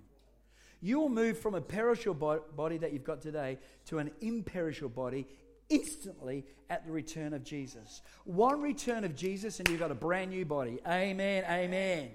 You 0.80 0.98
will 0.98 1.08
move 1.08 1.38
from 1.38 1.54
a 1.54 1.61
perishable 1.61 2.40
body 2.56 2.78
that 2.78 2.92
you've 2.92 3.04
got 3.04 3.22
today 3.22 3.58
to 3.87 3.98
an 3.98 4.11
imperishable 4.20 4.88
body 4.88 5.28
instantly 5.72 6.44
at 6.68 6.85
the 6.87 6.92
return 6.92 7.32
of 7.32 7.42
Jesus. 7.42 8.02
One 8.24 8.61
return 8.61 9.04
of 9.04 9.16
Jesus, 9.16 9.58
and 9.58 9.68
you've 9.68 9.80
got 9.80 9.90
a 9.90 9.96
brand 9.96 10.30
new 10.30 10.44
body. 10.44 10.78
Amen, 10.87 11.44
amen. 11.48 12.11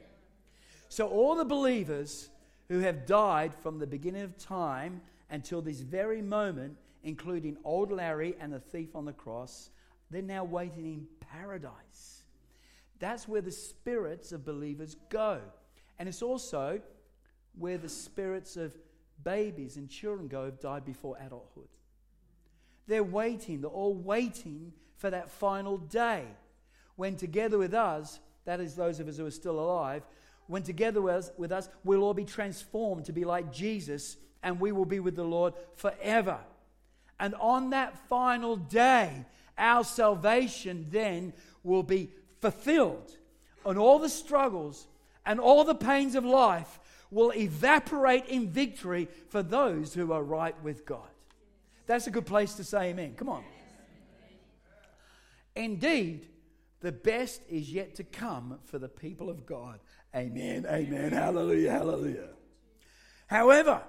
So, 0.90 1.08
all 1.08 1.36
the 1.36 1.46
believers 1.46 2.30
who 2.70 2.80
have 2.80 3.06
died 3.06 3.54
from 3.54 3.80
the 3.80 3.88
beginning 3.88 4.24
of 4.24 4.38
time 4.38 5.02
until 5.30 5.62
this 5.62 5.82
very 5.82 6.22
moment, 6.22 6.78
including 7.04 7.58
old 7.64 7.92
Larry 7.92 8.36
and 8.40 8.54
the 8.54 8.60
thief 8.60 8.96
on 8.96 9.06
the 9.06 9.14
cross, 9.14 9.70
they're 10.12 10.22
now 10.22 10.44
waiting 10.44 10.86
in 10.86 11.08
paradise. 11.20 12.24
That's 13.00 13.28
where 13.28 13.42
the 13.42 13.52
spirits 13.52 14.32
of 14.32 14.46
believers 14.46 14.96
go. 15.10 15.40
And 16.00 16.08
it's 16.08 16.22
also 16.22 16.80
where 17.58 17.78
the 17.78 17.90
spirits 17.90 18.56
of 18.58 18.76
babies 19.24 19.78
and 19.78 19.90
children 19.90 20.28
go 20.28 20.46
who've 20.46 20.60
died 20.60 20.86
before 20.86 21.18
adulthood. 21.20 21.68
They're 22.88 23.04
waiting, 23.04 23.62
they're 23.62 23.70
all 23.70 23.94
waiting 23.94 24.74
for 24.98 25.10
that 25.10 25.30
final 25.30 25.78
day 25.78 26.26
when, 26.96 27.16
together 27.16 27.58
with 27.58 27.74
us, 27.74 28.20
that 28.46 28.60
is, 28.60 28.76
those 28.76 29.00
of 29.00 29.08
us 29.08 29.18
who 29.18 29.26
are 29.26 29.32
still 29.32 29.60
alive, 29.60 30.04
when 30.48 30.64
together 30.64 31.02
with 31.02 31.52
us, 31.52 31.70
we'll 31.84 32.04
all 32.04 32.14
be 32.14 32.26
transformed 32.26 33.06
to 33.06 33.14
be 33.14 33.26
like 33.26 33.52
Jesus 33.52 34.18
and 34.42 34.60
we 34.60 34.72
will 34.72 34.86
be 34.86 35.00
with 35.00 35.16
the 35.16 35.24
Lord 35.24 35.54
forever. 35.76 36.40
And 37.20 37.36
on 37.36 37.72
that 37.72 37.98
final 38.08 38.56
day, 38.56 39.26
our 39.58 39.84
salvation 39.84 40.86
then 40.90 41.34
will 41.64 41.84
be 41.84 42.12
fulfilled. 42.40 43.12
And 43.66 43.78
all 43.78 44.00
the 44.00 44.10
struggles 44.10 44.88
and 45.26 45.40
all 45.40 45.64
the 45.64 45.76
pains 45.76 46.16
of 46.16 46.24
life 46.24 46.80
will 47.12 47.34
evaporate 47.34 48.26
in 48.28 48.50
victory 48.50 49.08
for 49.30 49.44
those 49.44 49.94
who 49.94 50.14
are 50.14 50.24
right 50.24 50.56
with 50.64 50.86
God. 50.86 51.10
That's 51.88 52.06
a 52.06 52.12
good 52.12 52.26
place 52.26 52.54
to 52.56 52.64
say 52.64 52.90
amen. 52.90 53.16
Come 53.16 53.30
on. 53.30 53.44
Indeed, 55.56 56.28
the 56.82 56.92
best 56.92 57.42
is 57.50 57.72
yet 57.72 57.96
to 57.96 58.04
come 58.04 58.60
for 58.66 58.78
the 58.78 58.90
people 58.90 59.30
of 59.30 59.46
God. 59.46 59.80
Amen, 60.16 60.66
amen, 60.70 61.12
hallelujah, 61.12 61.72
hallelujah. 61.72 62.30
However, 63.26 63.82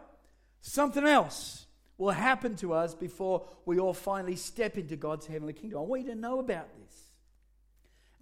something 0.63 1.05
else 1.05 1.67
will 1.99 2.11
happen 2.11 2.57
to 2.57 2.73
us 2.73 2.95
before 2.95 3.47
we 3.67 3.79
all 3.79 3.93
finally 3.93 4.37
step 4.37 4.79
into 4.79 4.97
God's 4.97 5.27
heavenly 5.27 5.53
kingdom. 5.53 5.81
I 5.81 5.83
want 5.83 6.03
you 6.03 6.09
to 6.09 6.19
know 6.19 6.39
about 6.39 6.69
this. 6.79 6.95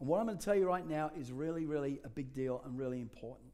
And 0.00 0.08
what 0.08 0.20
I'm 0.20 0.26
going 0.26 0.38
to 0.38 0.44
tell 0.44 0.54
you 0.54 0.66
right 0.66 0.86
now 0.86 1.10
is 1.18 1.30
really, 1.30 1.66
really 1.66 2.00
a 2.04 2.08
big 2.08 2.34
deal 2.34 2.62
and 2.64 2.78
really 2.78 3.00
important. 3.00 3.50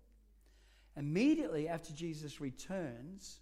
Immediately 0.96 1.68
after 1.68 1.92
Jesus 1.92 2.40
returns, 2.40 3.40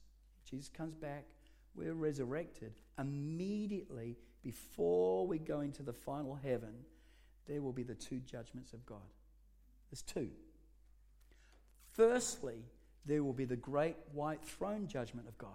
Jesus 0.51 0.69
comes 0.69 0.95
back, 0.95 1.27
we're 1.75 1.95
resurrected. 1.95 2.73
Immediately 2.99 4.17
before 4.43 5.27
we 5.27 5.39
go 5.39 5.61
into 5.61 5.83
the 5.83 5.93
final 5.93 6.35
heaven, 6.35 6.75
there 7.47 7.63
will 7.63 7.73
be 7.73 7.83
the 7.83 7.95
two 7.95 8.21
judgments 8.21 8.73
of 8.73 8.85
God. 8.87 8.99
There's 9.91 10.03
two. 10.03 10.31
Firstly, 11.93 12.65
there 13.05 13.25
will 13.25 13.33
be 13.33 13.45
the 13.45 13.57
great 13.57 13.97
white 14.13 14.45
throne 14.45 14.87
judgment 14.87 15.27
of 15.27 15.37
God, 15.39 15.51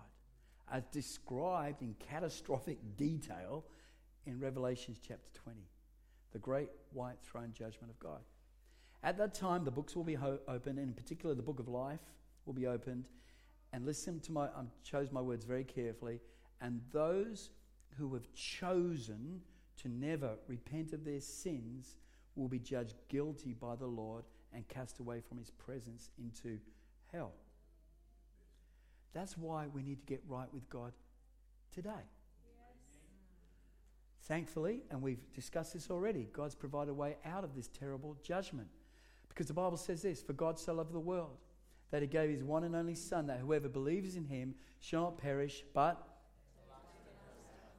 as 0.71 0.83
described 0.91 1.81
in 1.81 1.95
catastrophic 2.09 2.77
detail 2.97 3.65
in 4.25 4.39
Revelations 4.39 4.99
chapter 5.05 5.29
20. 5.43 5.59
The 6.33 6.39
great 6.39 6.69
white 6.91 7.17
throne 7.23 7.53
judgment 7.53 7.91
of 7.91 7.99
God. 7.99 8.19
At 9.03 9.17
that 9.19 9.33
time, 9.33 9.63
the 9.63 9.71
books 9.71 9.95
will 9.95 10.03
be 10.03 10.15
ho- 10.15 10.39
opened, 10.47 10.79
and 10.79 10.89
in 10.89 10.93
particular, 10.93 11.35
the 11.35 11.43
book 11.43 11.59
of 11.59 11.67
life 11.67 11.99
will 12.45 12.53
be 12.53 12.67
opened. 12.67 13.05
And 13.73 13.85
listen 13.85 14.19
to 14.21 14.31
my, 14.31 14.45
I 14.45 14.63
chose 14.83 15.11
my 15.11 15.21
words 15.21 15.45
very 15.45 15.63
carefully. 15.63 16.21
And 16.61 16.81
those 16.91 17.51
who 17.97 18.13
have 18.13 18.31
chosen 18.33 19.41
to 19.81 19.89
never 19.89 20.35
repent 20.47 20.93
of 20.93 21.03
their 21.03 21.21
sins 21.21 21.97
will 22.35 22.47
be 22.47 22.59
judged 22.59 22.95
guilty 23.09 23.53
by 23.53 23.75
the 23.75 23.87
Lord 23.87 24.23
and 24.53 24.67
cast 24.67 24.99
away 24.99 25.21
from 25.21 25.37
his 25.37 25.51
presence 25.51 26.09
into 26.17 26.59
hell. 27.11 27.33
That's 29.13 29.37
why 29.37 29.67
we 29.73 29.81
need 29.81 29.99
to 29.99 30.05
get 30.05 30.21
right 30.27 30.53
with 30.53 30.69
God 30.69 30.91
today. 31.73 31.89
Thankfully, 34.23 34.81
and 34.89 35.01
we've 35.01 35.21
discussed 35.33 35.73
this 35.73 35.91
already, 35.91 36.27
God's 36.33 36.55
provided 36.55 36.91
a 36.91 36.93
way 36.95 37.17
out 37.25 37.43
of 37.43 37.55
this 37.55 37.67
terrible 37.67 38.17
judgment. 38.23 38.67
Because 39.29 39.47
the 39.47 39.53
Bible 39.53 39.77
says 39.77 40.01
this 40.01 40.21
For 40.21 40.33
God 40.33 40.57
so 40.57 40.73
loved 40.73 40.93
the 40.93 40.99
world 40.99 41.37
that 41.91 42.01
he 42.01 42.07
gave 42.07 42.29
his 42.29 42.43
one 42.43 42.63
and 42.63 42.75
only 42.75 42.95
Son, 42.95 43.27
that 43.27 43.39
whoever 43.39 43.69
believes 43.69 44.15
in 44.15 44.25
him 44.25 44.55
shall 44.79 45.03
not 45.03 45.17
perish, 45.17 45.63
but 45.73 46.15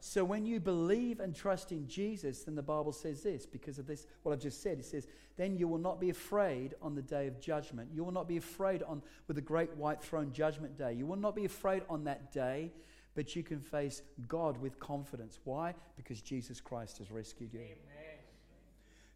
so 0.01 0.25
when 0.25 0.47
you 0.47 0.61
believe 0.61 1.21
and 1.21 1.35
trust 1.35 1.73
in 1.73 1.89
Jesus, 1.89 2.45
then 2.45 2.55
the 2.55 2.63
Bible 2.63 2.93
says 2.93 3.23
this 3.23 3.45
because 3.45 3.79
of 3.79 3.87
this, 3.87 4.07
what 4.23 4.33
I've 4.33 4.41
just 4.41 4.63
said. 4.63 4.79
It 4.79 4.85
says, 4.85 5.09
then 5.37 5.57
you 5.57 5.67
will 5.67 5.79
not 5.79 6.01
be 6.01 6.11
afraid 6.11 6.75
on 6.81 6.95
the 6.95 7.03
day 7.03 7.27
of 7.27 7.41
judgment. 7.41 7.91
You 7.93 8.05
will 8.05 8.13
not 8.13 8.29
be 8.29 8.37
afraid 8.37 8.83
on 8.83 9.03
with 9.27 9.35
the 9.35 9.43
great 9.43 9.75
white 9.77 10.03
throne 10.03 10.33
judgment 10.33 10.79
day. 10.79 10.93
You 10.93 11.07
will 11.07 11.17
not 11.17 11.35
be 11.35 11.45
afraid 11.45 11.83
on 11.91 12.05
that 12.05 12.31
day, 12.33 12.73
but 13.15 13.35
you 13.35 13.43
can 13.43 13.61
face 13.61 14.03
God 14.29 14.59
with 14.59 14.79
confidence. 14.79 15.41
Why? 15.45 15.75
Because 15.97 16.21
Jesus 16.21 16.61
Christ 16.61 16.99
has 16.99 17.11
rescued 17.11 17.53
you. 17.53 17.61
Amen. 17.61 17.96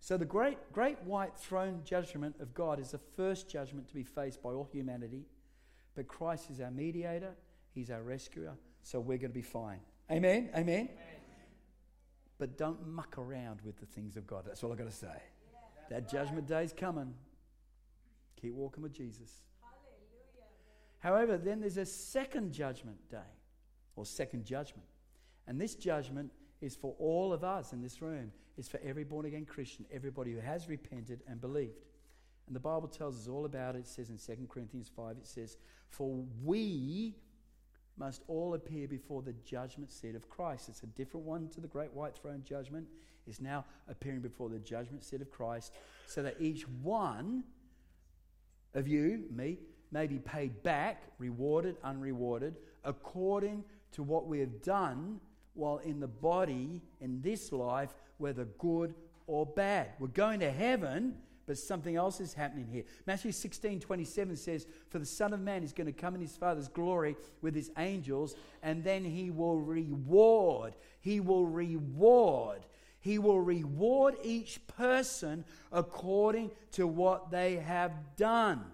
So 0.00 0.16
the 0.16 0.24
great, 0.24 0.58
great 0.72 1.00
white 1.02 1.36
throne 1.36 1.82
judgment 1.84 2.36
of 2.40 2.54
God 2.54 2.80
is 2.80 2.92
the 2.92 3.00
first 3.16 3.48
judgment 3.48 3.86
to 3.88 3.94
be 3.94 4.02
faced 4.02 4.42
by 4.42 4.50
all 4.50 4.68
humanity. 4.72 5.26
But 5.94 6.08
Christ 6.08 6.50
is 6.50 6.60
our 6.60 6.70
mediator, 6.70 7.34
He's 7.74 7.90
our 7.90 8.02
rescuer, 8.02 8.54
so 8.82 8.98
we're 8.98 9.18
going 9.18 9.30
to 9.30 9.34
be 9.34 9.42
fine. 9.42 9.80
Amen? 10.10 10.50
Amen? 10.54 10.88
Amen. 10.90 11.20
But 12.38 12.56
don't 12.56 12.88
muck 12.88 13.18
around 13.18 13.60
with 13.62 13.78
the 13.78 13.86
things 13.86 14.16
of 14.16 14.26
God. 14.26 14.44
That's 14.46 14.64
all 14.64 14.72
I've 14.72 14.78
got 14.78 14.90
to 14.90 14.96
say. 14.96 15.06
Yeah, 15.08 15.58
that 15.90 16.10
judgment 16.10 16.46
day 16.46 16.64
is 16.64 16.72
coming. 16.72 17.14
Keep 18.40 18.54
walking 18.54 18.82
with 18.82 18.94
Jesus. 18.94 19.30
Hallelujah. 19.60 21.26
However, 21.26 21.36
then 21.36 21.60
there's 21.60 21.76
a 21.76 21.84
second 21.84 22.52
judgment 22.52 22.96
day, 23.10 23.18
or 23.94 24.06
second 24.06 24.46
judgment. 24.46 24.88
And 25.46 25.60
this 25.60 25.74
judgment 25.74 26.32
is 26.60 26.76
for 26.76 26.94
all 26.98 27.32
of 27.32 27.44
us 27.44 27.72
in 27.72 27.80
this 27.80 28.02
room, 28.02 28.32
is 28.56 28.68
for 28.68 28.80
every 28.84 29.04
born 29.04 29.26
again 29.26 29.46
Christian, 29.46 29.86
everybody 29.92 30.32
who 30.32 30.40
has 30.40 30.68
repented 30.68 31.20
and 31.26 31.40
believed. 31.40 31.86
And 32.46 32.56
the 32.56 32.60
Bible 32.60 32.88
tells 32.88 33.16
us 33.16 33.28
all 33.28 33.44
about 33.44 33.76
it. 33.76 33.80
It 33.80 33.88
says 33.88 34.10
in 34.10 34.18
2 34.18 34.46
Corinthians 34.48 34.90
5, 34.94 35.16
it 35.16 35.26
says, 35.26 35.56
For 35.88 36.22
we 36.44 37.14
must 37.96 38.22
all 38.28 38.54
appear 38.54 38.88
before 38.88 39.22
the 39.22 39.34
judgment 39.44 39.92
seat 39.92 40.14
of 40.14 40.28
Christ. 40.28 40.68
It's 40.68 40.82
a 40.82 40.86
different 40.86 41.26
one 41.26 41.48
to 41.50 41.60
the 41.60 41.68
great 41.68 41.92
white 41.92 42.16
throne 42.16 42.42
judgment. 42.44 42.86
Is 43.26 43.40
now 43.40 43.64
appearing 43.88 44.20
before 44.20 44.48
the 44.48 44.58
judgment 44.58 45.04
seat 45.04 45.20
of 45.20 45.30
Christ, 45.30 45.72
so 46.06 46.22
that 46.22 46.36
each 46.40 46.66
one 46.82 47.44
of 48.74 48.88
you, 48.88 49.24
me, 49.30 49.58
may 49.92 50.06
be 50.06 50.18
paid 50.18 50.62
back, 50.62 51.02
rewarded, 51.18 51.76
unrewarded, 51.84 52.56
according 52.82 53.62
to 53.92 54.02
what 54.02 54.26
we 54.26 54.40
have 54.40 54.62
done 54.62 55.20
while 55.54 55.78
in 55.78 56.00
the 56.00 56.08
body 56.08 56.82
in 57.00 57.20
this 57.22 57.52
life, 57.52 57.94
whether 58.18 58.44
good 58.58 58.94
or 59.26 59.46
bad. 59.46 59.90
We're 59.98 60.08
going 60.08 60.40
to 60.40 60.50
heaven 60.50 61.16
but 61.50 61.58
something 61.58 61.96
else 61.96 62.20
is 62.20 62.32
happening 62.32 62.68
here. 62.70 62.84
Matthew 63.08 63.32
16 63.32 63.80
27 63.80 64.36
says, 64.36 64.68
For 64.88 65.00
the 65.00 65.04
Son 65.04 65.32
of 65.32 65.40
Man 65.40 65.64
is 65.64 65.72
going 65.72 65.88
to 65.88 65.92
come 65.92 66.14
in 66.14 66.20
his 66.20 66.36
Father's 66.36 66.68
glory 66.68 67.16
with 67.42 67.56
his 67.56 67.72
angels, 67.76 68.36
and 68.62 68.84
then 68.84 69.04
he 69.04 69.32
will 69.32 69.58
reward. 69.58 70.74
He 71.00 71.18
will 71.18 71.46
reward. 71.46 72.66
He 73.00 73.18
will 73.18 73.40
reward 73.40 74.14
each 74.22 74.64
person 74.68 75.44
according 75.72 76.52
to 76.74 76.86
what 76.86 77.32
they 77.32 77.56
have 77.56 77.94
done. 78.16 78.64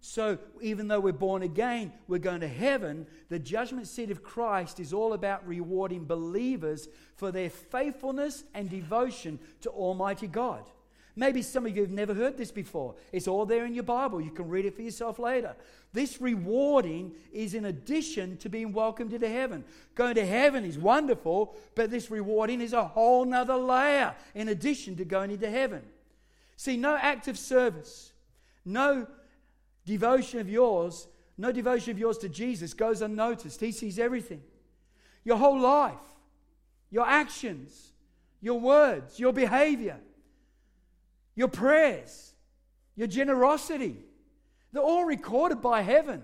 So, 0.00 0.38
even 0.60 0.88
though 0.88 1.00
we're 1.00 1.12
born 1.12 1.42
again, 1.42 1.92
we're 2.06 2.18
going 2.18 2.40
to 2.40 2.48
heaven. 2.48 3.06
The 3.28 3.38
judgment 3.38 3.88
seat 3.88 4.10
of 4.10 4.22
Christ 4.22 4.78
is 4.78 4.92
all 4.92 5.14
about 5.14 5.46
rewarding 5.46 6.04
believers 6.04 6.88
for 7.16 7.32
their 7.32 7.50
faithfulness 7.50 8.44
and 8.54 8.70
devotion 8.70 9.38
to 9.62 9.70
Almighty 9.70 10.28
God. 10.28 10.64
Maybe 11.18 11.40
some 11.40 11.64
of 11.64 11.74
you 11.74 11.80
have 11.80 11.90
never 11.90 12.12
heard 12.12 12.36
this 12.36 12.52
before. 12.52 12.94
It's 13.10 13.26
all 13.26 13.46
there 13.46 13.64
in 13.64 13.72
your 13.72 13.84
Bible. 13.84 14.20
You 14.20 14.30
can 14.30 14.50
read 14.50 14.66
it 14.66 14.76
for 14.76 14.82
yourself 14.82 15.18
later. 15.18 15.56
This 15.94 16.20
rewarding 16.20 17.14
is 17.32 17.54
in 17.54 17.64
addition 17.64 18.36
to 18.38 18.50
being 18.50 18.74
welcomed 18.74 19.14
into 19.14 19.28
heaven. 19.28 19.64
Going 19.94 20.16
to 20.16 20.26
heaven 20.26 20.62
is 20.62 20.78
wonderful, 20.78 21.56
but 21.74 21.90
this 21.90 22.10
rewarding 22.10 22.60
is 22.60 22.74
a 22.74 22.84
whole 22.84 23.24
nother 23.24 23.56
layer 23.56 24.14
in 24.34 24.48
addition 24.48 24.94
to 24.96 25.06
going 25.06 25.30
into 25.30 25.48
heaven. 25.48 25.82
See, 26.58 26.76
no 26.76 26.96
act 26.96 27.28
of 27.28 27.38
service, 27.38 28.12
no 28.66 29.06
devotion 29.86 30.40
of 30.40 30.50
yours, 30.50 31.08
no 31.38 31.50
devotion 31.50 31.92
of 31.92 31.98
yours 31.98 32.18
to 32.18 32.28
Jesus 32.28 32.74
goes 32.74 33.00
unnoticed. 33.00 33.60
He 33.60 33.72
sees 33.72 33.98
everything. 33.98 34.42
Your 35.24 35.38
whole 35.38 35.58
life, 35.58 35.94
your 36.90 37.06
actions, 37.06 37.92
your 38.42 38.60
words, 38.60 39.18
your 39.18 39.32
behavior 39.32 39.98
your 41.36 41.48
prayers, 41.48 42.32
your 42.96 43.06
generosity. 43.06 43.98
They're 44.72 44.82
all 44.82 45.04
recorded 45.04 45.60
by 45.60 45.82
heaven. 45.82 46.22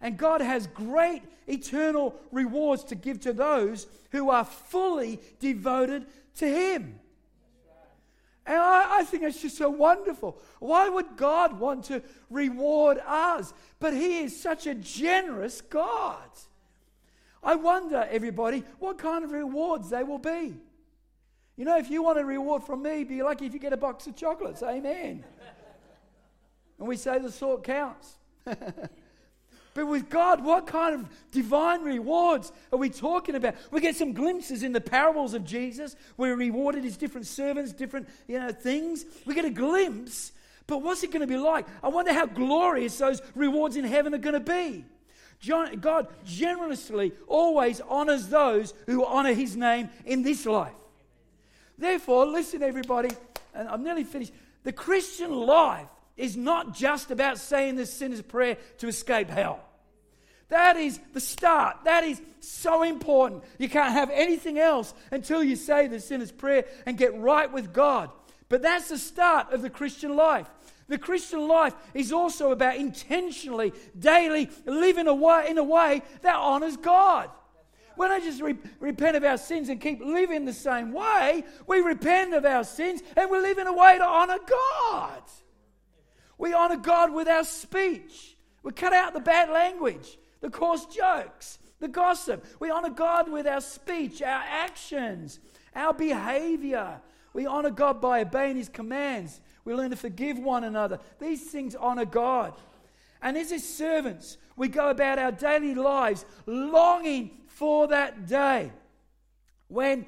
And 0.00 0.16
God 0.16 0.40
has 0.40 0.66
great 0.68 1.22
eternal 1.46 2.14
rewards 2.30 2.84
to 2.84 2.94
give 2.94 3.20
to 3.20 3.32
those 3.32 3.86
who 4.12 4.30
are 4.30 4.44
fully 4.44 5.20
devoted 5.40 6.06
to 6.36 6.46
Him. 6.46 7.00
And 8.46 8.58
I, 8.58 8.98
I, 8.98 9.04
think 9.04 9.22
it's 9.22 9.40
just 9.40 9.56
so 9.56 9.70
wonderful. 9.70 10.38
Why 10.58 10.88
would 10.88 11.16
God 11.16 11.58
want 11.58 11.84
to 11.86 12.02
reward 12.28 12.98
us? 13.06 13.54
But 13.80 13.94
He 13.94 14.18
is 14.18 14.38
such 14.38 14.66
a 14.66 14.74
generous 14.74 15.62
God. 15.62 16.28
I 17.42 17.54
wonder, 17.54 18.06
everybody, 18.10 18.64
what 18.78 18.98
kind 18.98 19.24
of 19.24 19.32
rewards 19.32 19.90
they 19.90 20.02
will 20.02 20.18
be. 20.18 20.54
You 21.56 21.64
know, 21.64 21.78
if 21.78 21.90
you 21.90 22.02
want 22.02 22.18
a 22.18 22.24
reward 22.24 22.64
from 22.64 22.82
me, 22.82 23.04
be 23.04 23.22
lucky 23.22 23.46
if 23.46 23.54
you 23.54 23.60
get 23.60 23.72
a 23.72 23.78
box 23.78 24.06
of 24.06 24.16
chocolates. 24.16 24.62
Amen. 24.62 25.24
and 26.78 26.88
we 26.88 26.96
say 26.96 27.18
the 27.18 27.30
sort 27.30 27.64
counts. 27.64 28.16
but 29.74 29.86
with 29.86 30.08
God, 30.08 30.44
what 30.44 30.66
kind 30.68 30.94
of 30.94 31.08
divine 31.32 31.82
rewards 31.82 32.52
are 32.72 32.78
we 32.78 32.90
talking 32.90 33.34
about? 33.34 33.56
We 33.72 33.80
get 33.80 33.96
some 33.96 34.12
glimpses 34.12 34.62
in 34.62 34.72
the 34.72 34.80
parables 34.80 35.34
of 35.34 35.44
Jesus 35.44 35.96
where 36.16 36.30
he 36.30 36.46
rewarded 36.46 36.84
his 36.84 36.96
different 36.96 37.26
servants, 37.26 37.72
different 37.72 38.08
you 38.28 38.38
know, 38.38 38.52
things. 38.52 39.04
We 39.26 39.34
get 39.34 39.44
a 39.44 39.50
glimpse, 39.50 40.30
but 40.68 40.78
what's 40.78 41.02
it 41.02 41.10
going 41.10 41.20
to 41.20 41.26
be 41.26 41.36
like? 41.36 41.66
I 41.82 41.88
wonder 41.88 42.12
how 42.12 42.26
glorious 42.26 42.96
those 42.98 43.20
rewards 43.34 43.76
in 43.76 43.84
heaven 43.84 44.14
are 44.14 44.18
going 44.18 44.34
to 44.34 44.40
be. 44.40 44.84
God 45.80 46.06
generously 46.24 47.12
always 47.26 47.80
honors 47.82 48.28
those 48.28 48.72
who 48.86 49.04
honor 49.04 49.34
his 49.34 49.56
name 49.56 49.90
in 50.06 50.22
this 50.22 50.46
life. 50.46 50.72
Therefore, 51.76 52.24
listen, 52.24 52.62
everybody, 52.62 53.10
and 53.52 53.68
I'm 53.68 53.82
nearly 53.82 54.04
finished. 54.04 54.32
The 54.62 54.72
Christian 54.72 55.32
life 55.32 55.88
is 56.16 56.36
not 56.36 56.74
just 56.74 57.10
about 57.10 57.38
saying 57.38 57.76
the 57.76 57.86
sinner's 57.86 58.22
prayer 58.22 58.56
to 58.78 58.88
escape 58.88 59.28
hell. 59.28 59.60
That 60.48 60.76
is 60.76 61.00
the 61.12 61.20
start. 61.20 61.78
That 61.84 62.04
is 62.04 62.20
so 62.40 62.82
important. 62.82 63.44
You 63.58 63.68
can't 63.68 63.92
have 63.92 64.10
anything 64.12 64.58
else 64.58 64.94
until 65.10 65.42
you 65.42 65.56
say 65.56 65.86
the 65.86 66.00
sinner's 66.00 66.30
prayer 66.30 66.66
and 66.86 66.98
get 66.98 67.18
right 67.18 67.50
with 67.50 67.72
God. 67.72 68.10
But 68.48 68.62
that's 68.62 68.88
the 68.88 68.98
start 68.98 69.52
of 69.52 69.62
the 69.62 69.70
Christian 69.70 70.14
life. 70.14 70.46
The 70.86 70.98
Christian 70.98 71.48
life 71.48 71.74
is 71.94 72.12
also 72.12 72.52
about 72.52 72.76
intentionally, 72.76 73.72
daily 73.98 74.50
living 74.66 75.08
a 75.08 75.14
way, 75.14 75.46
in 75.48 75.56
a 75.56 75.64
way 75.64 76.02
that 76.20 76.36
honors 76.36 76.76
God. 76.76 77.30
We 77.96 78.06
don't 78.06 78.22
just 78.22 78.42
re- 78.42 78.58
repent 78.80 79.16
of 79.16 79.24
our 79.24 79.38
sins 79.38 79.68
and 79.68 79.80
keep 79.80 80.00
living 80.04 80.44
the 80.44 80.52
same 80.52 80.92
way. 80.92 81.44
We 81.66 81.80
repent 81.80 82.34
of 82.34 82.44
our 82.44 82.64
sins 82.64 83.02
and 83.16 83.30
we 83.30 83.38
live 83.38 83.58
in 83.58 83.66
a 83.66 83.72
way 83.72 83.96
to 83.98 84.04
honor 84.04 84.38
God. 84.38 85.22
We 86.38 86.52
honor 86.52 86.76
God 86.76 87.12
with 87.12 87.28
our 87.28 87.44
speech. 87.44 88.36
We 88.62 88.72
cut 88.72 88.92
out 88.92 89.14
the 89.14 89.20
bad 89.20 89.50
language, 89.50 90.18
the 90.40 90.50
coarse 90.50 90.86
jokes, 90.86 91.58
the 91.80 91.88
gossip. 91.88 92.44
We 92.60 92.70
honor 92.70 92.90
God 92.90 93.30
with 93.30 93.46
our 93.46 93.60
speech, 93.60 94.22
our 94.22 94.42
actions, 94.48 95.38
our 95.74 95.92
behavior. 95.92 97.00
We 97.32 97.46
honor 97.46 97.70
God 97.70 98.00
by 98.00 98.20
obeying 98.22 98.56
His 98.56 98.68
commands. 98.68 99.40
We 99.64 99.74
learn 99.74 99.90
to 99.90 99.96
forgive 99.96 100.38
one 100.38 100.64
another. 100.64 100.98
These 101.18 101.50
things 101.50 101.74
honor 101.74 102.04
God. 102.04 102.54
And 103.24 103.38
as 103.38 103.50
his 103.50 103.66
servants, 103.66 104.36
we 104.54 104.68
go 104.68 104.90
about 104.90 105.18
our 105.18 105.32
daily 105.32 105.74
lives 105.74 106.26
longing 106.44 107.30
for 107.46 107.88
that 107.88 108.26
day 108.26 108.70
when 109.68 110.04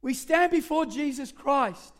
we 0.00 0.14
stand 0.14 0.52
before 0.52 0.86
Jesus 0.86 1.32
Christ 1.32 1.92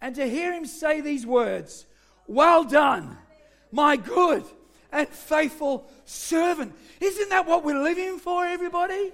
and 0.00 0.16
to 0.16 0.28
hear 0.28 0.52
him 0.52 0.66
say 0.66 1.00
these 1.00 1.24
words 1.24 1.86
Well 2.28 2.62
done, 2.62 3.16
my 3.72 3.96
good 3.96 4.44
and 4.92 5.08
faithful 5.08 5.90
servant. 6.04 6.74
Isn't 7.00 7.30
that 7.30 7.46
what 7.46 7.64
we're 7.64 7.82
living 7.82 8.18
for, 8.18 8.44
everybody? 8.44 9.12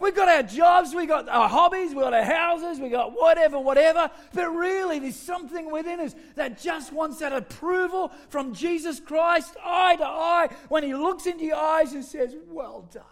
We've 0.00 0.14
got 0.14 0.28
our 0.28 0.42
jobs, 0.42 0.94
we've 0.94 1.08
got 1.08 1.28
our 1.28 1.48
hobbies, 1.48 1.90
we've 1.90 2.02
got 2.02 2.14
our 2.14 2.24
houses, 2.24 2.80
we've 2.80 2.90
got 2.90 3.12
whatever, 3.12 3.58
whatever. 3.58 4.10
But 4.34 4.48
really, 4.48 4.98
there's 4.98 5.14
something 5.14 5.70
within 5.70 6.00
us 6.00 6.14
that 6.34 6.60
just 6.60 6.92
wants 6.92 7.18
that 7.18 7.32
approval 7.32 8.10
from 8.28 8.52
Jesus 8.52 8.98
Christ, 8.98 9.56
eye 9.64 9.96
to 9.96 10.04
eye, 10.04 10.48
when 10.68 10.82
He 10.82 10.94
looks 10.94 11.26
into 11.26 11.44
your 11.44 11.56
eyes 11.56 11.92
and 11.92 12.04
says, 12.04 12.34
Well 12.48 12.88
done, 12.92 13.04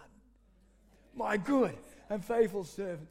my 1.14 1.36
good 1.36 1.76
and 2.08 2.24
faithful 2.24 2.64
servant. 2.64 3.08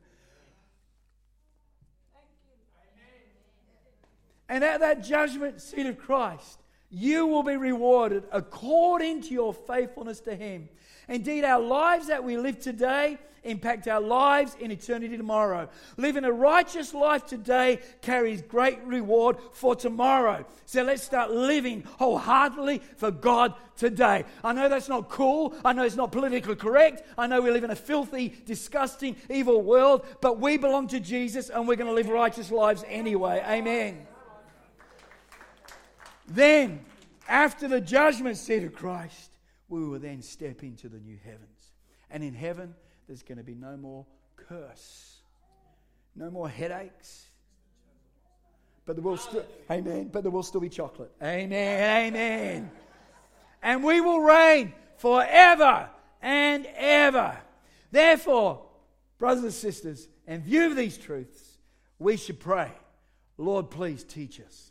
And 4.49 4.63
at 4.63 4.79
that 4.79 5.03
judgment 5.03 5.61
seat 5.61 5.85
of 5.85 5.97
Christ, 5.97 6.59
you 6.89 7.27
will 7.27 7.43
be 7.43 7.55
rewarded 7.55 8.23
according 8.31 9.21
to 9.21 9.29
your 9.29 9.53
faithfulness 9.53 10.19
to 10.21 10.35
Him. 10.35 10.67
Indeed, 11.07 11.45
our 11.45 11.61
lives 11.61 12.07
that 12.07 12.23
we 12.23 12.35
live 12.35 12.59
today 12.59 13.19
impact 13.43 13.87
our 13.87 14.01
lives 14.01 14.55
in 14.59 14.71
eternity 14.71 15.15
tomorrow. 15.17 15.69
Living 15.97 16.23
a 16.23 16.31
righteous 16.31 16.93
life 16.93 17.25
today 17.25 17.79
carries 18.01 18.41
great 18.41 18.83
reward 18.83 19.37
for 19.53 19.75
tomorrow. 19.75 20.45
So 20.65 20.83
let's 20.83 21.03
start 21.03 21.31
living 21.31 21.83
wholeheartedly 21.97 22.81
for 22.97 23.11
God 23.11 23.53
today. 23.77 24.25
I 24.43 24.53
know 24.53 24.67
that's 24.67 24.89
not 24.89 25.09
cool. 25.09 25.53
I 25.63 25.73
know 25.73 25.83
it's 25.83 25.95
not 25.95 26.11
politically 26.11 26.55
correct. 26.55 27.03
I 27.17 27.27
know 27.27 27.41
we 27.41 27.51
live 27.51 27.63
in 27.63 27.71
a 27.71 27.75
filthy, 27.75 28.35
disgusting, 28.45 29.15
evil 29.29 29.61
world, 29.61 30.05
but 30.21 30.39
we 30.39 30.57
belong 30.57 30.87
to 30.89 30.99
Jesus 30.99 31.49
and 31.49 31.67
we're 31.67 31.75
going 31.75 31.87
to 31.87 31.93
live 31.93 32.09
righteous 32.09 32.51
lives 32.51 32.83
anyway. 32.87 33.43
Amen. 33.47 34.08
Then, 36.29 36.85
after 37.27 37.67
the 37.67 37.81
judgment 37.81 38.37
seat 38.37 38.63
of 38.63 38.73
Christ, 38.73 39.31
we 39.67 39.85
will 39.87 39.99
then 39.99 40.21
step 40.21 40.63
into 40.63 40.89
the 40.89 40.99
new 40.99 41.17
heavens. 41.23 41.71
And 42.09 42.23
in 42.23 42.33
heaven, 42.33 42.73
there's 43.07 43.23
going 43.23 43.37
to 43.37 43.43
be 43.43 43.55
no 43.55 43.77
more 43.77 44.05
curse, 44.35 45.17
no 46.15 46.29
more 46.29 46.49
headaches. 46.49 47.27
But 48.85 48.95
there 48.95 49.03
will 49.03 49.17
still, 49.17 49.45
amen. 49.69 50.09
But 50.11 50.23
there 50.23 50.31
will 50.31 50.43
still 50.43 50.61
be 50.61 50.69
chocolate. 50.69 51.11
Amen. 51.21 52.07
Amen. 52.07 52.71
And 53.61 53.83
we 53.83 54.01
will 54.01 54.19
reign 54.19 54.73
forever 54.97 55.89
and 56.21 56.67
ever. 56.75 57.37
Therefore, 57.91 58.65
brothers 59.17 59.43
and 59.43 59.53
sisters, 59.53 60.07
in 60.27 60.41
view 60.41 60.65
of 60.67 60.75
these 60.75 60.97
truths, 60.97 61.57
we 61.99 62.17
should 62.17 62.39
pray, 62.39 62.71
Lord, 63.37 63.69
please 63.69 64.03
teach 64.03 64.39
us 64.39 64.68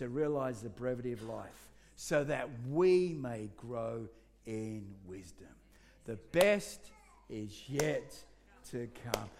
to 0.00 0.08
realize 0.08 0.62
the 0.62 0.68
brevity 0.70 1.12
of 1.12 1.22
life 1.24 1.68
so 1.94 2.24
that 2.24 2.48
we 2.70 3.12
may 3.20 3.50
grow 3.58 4.08
in 4.46 4.86
wisdom. 5.04 5.46
The 6.06 6.16
best 6.32 6.90
is 7.28 7.68
yet 7.68 8.14
to 8.70 8.88
come. 9.04 9.28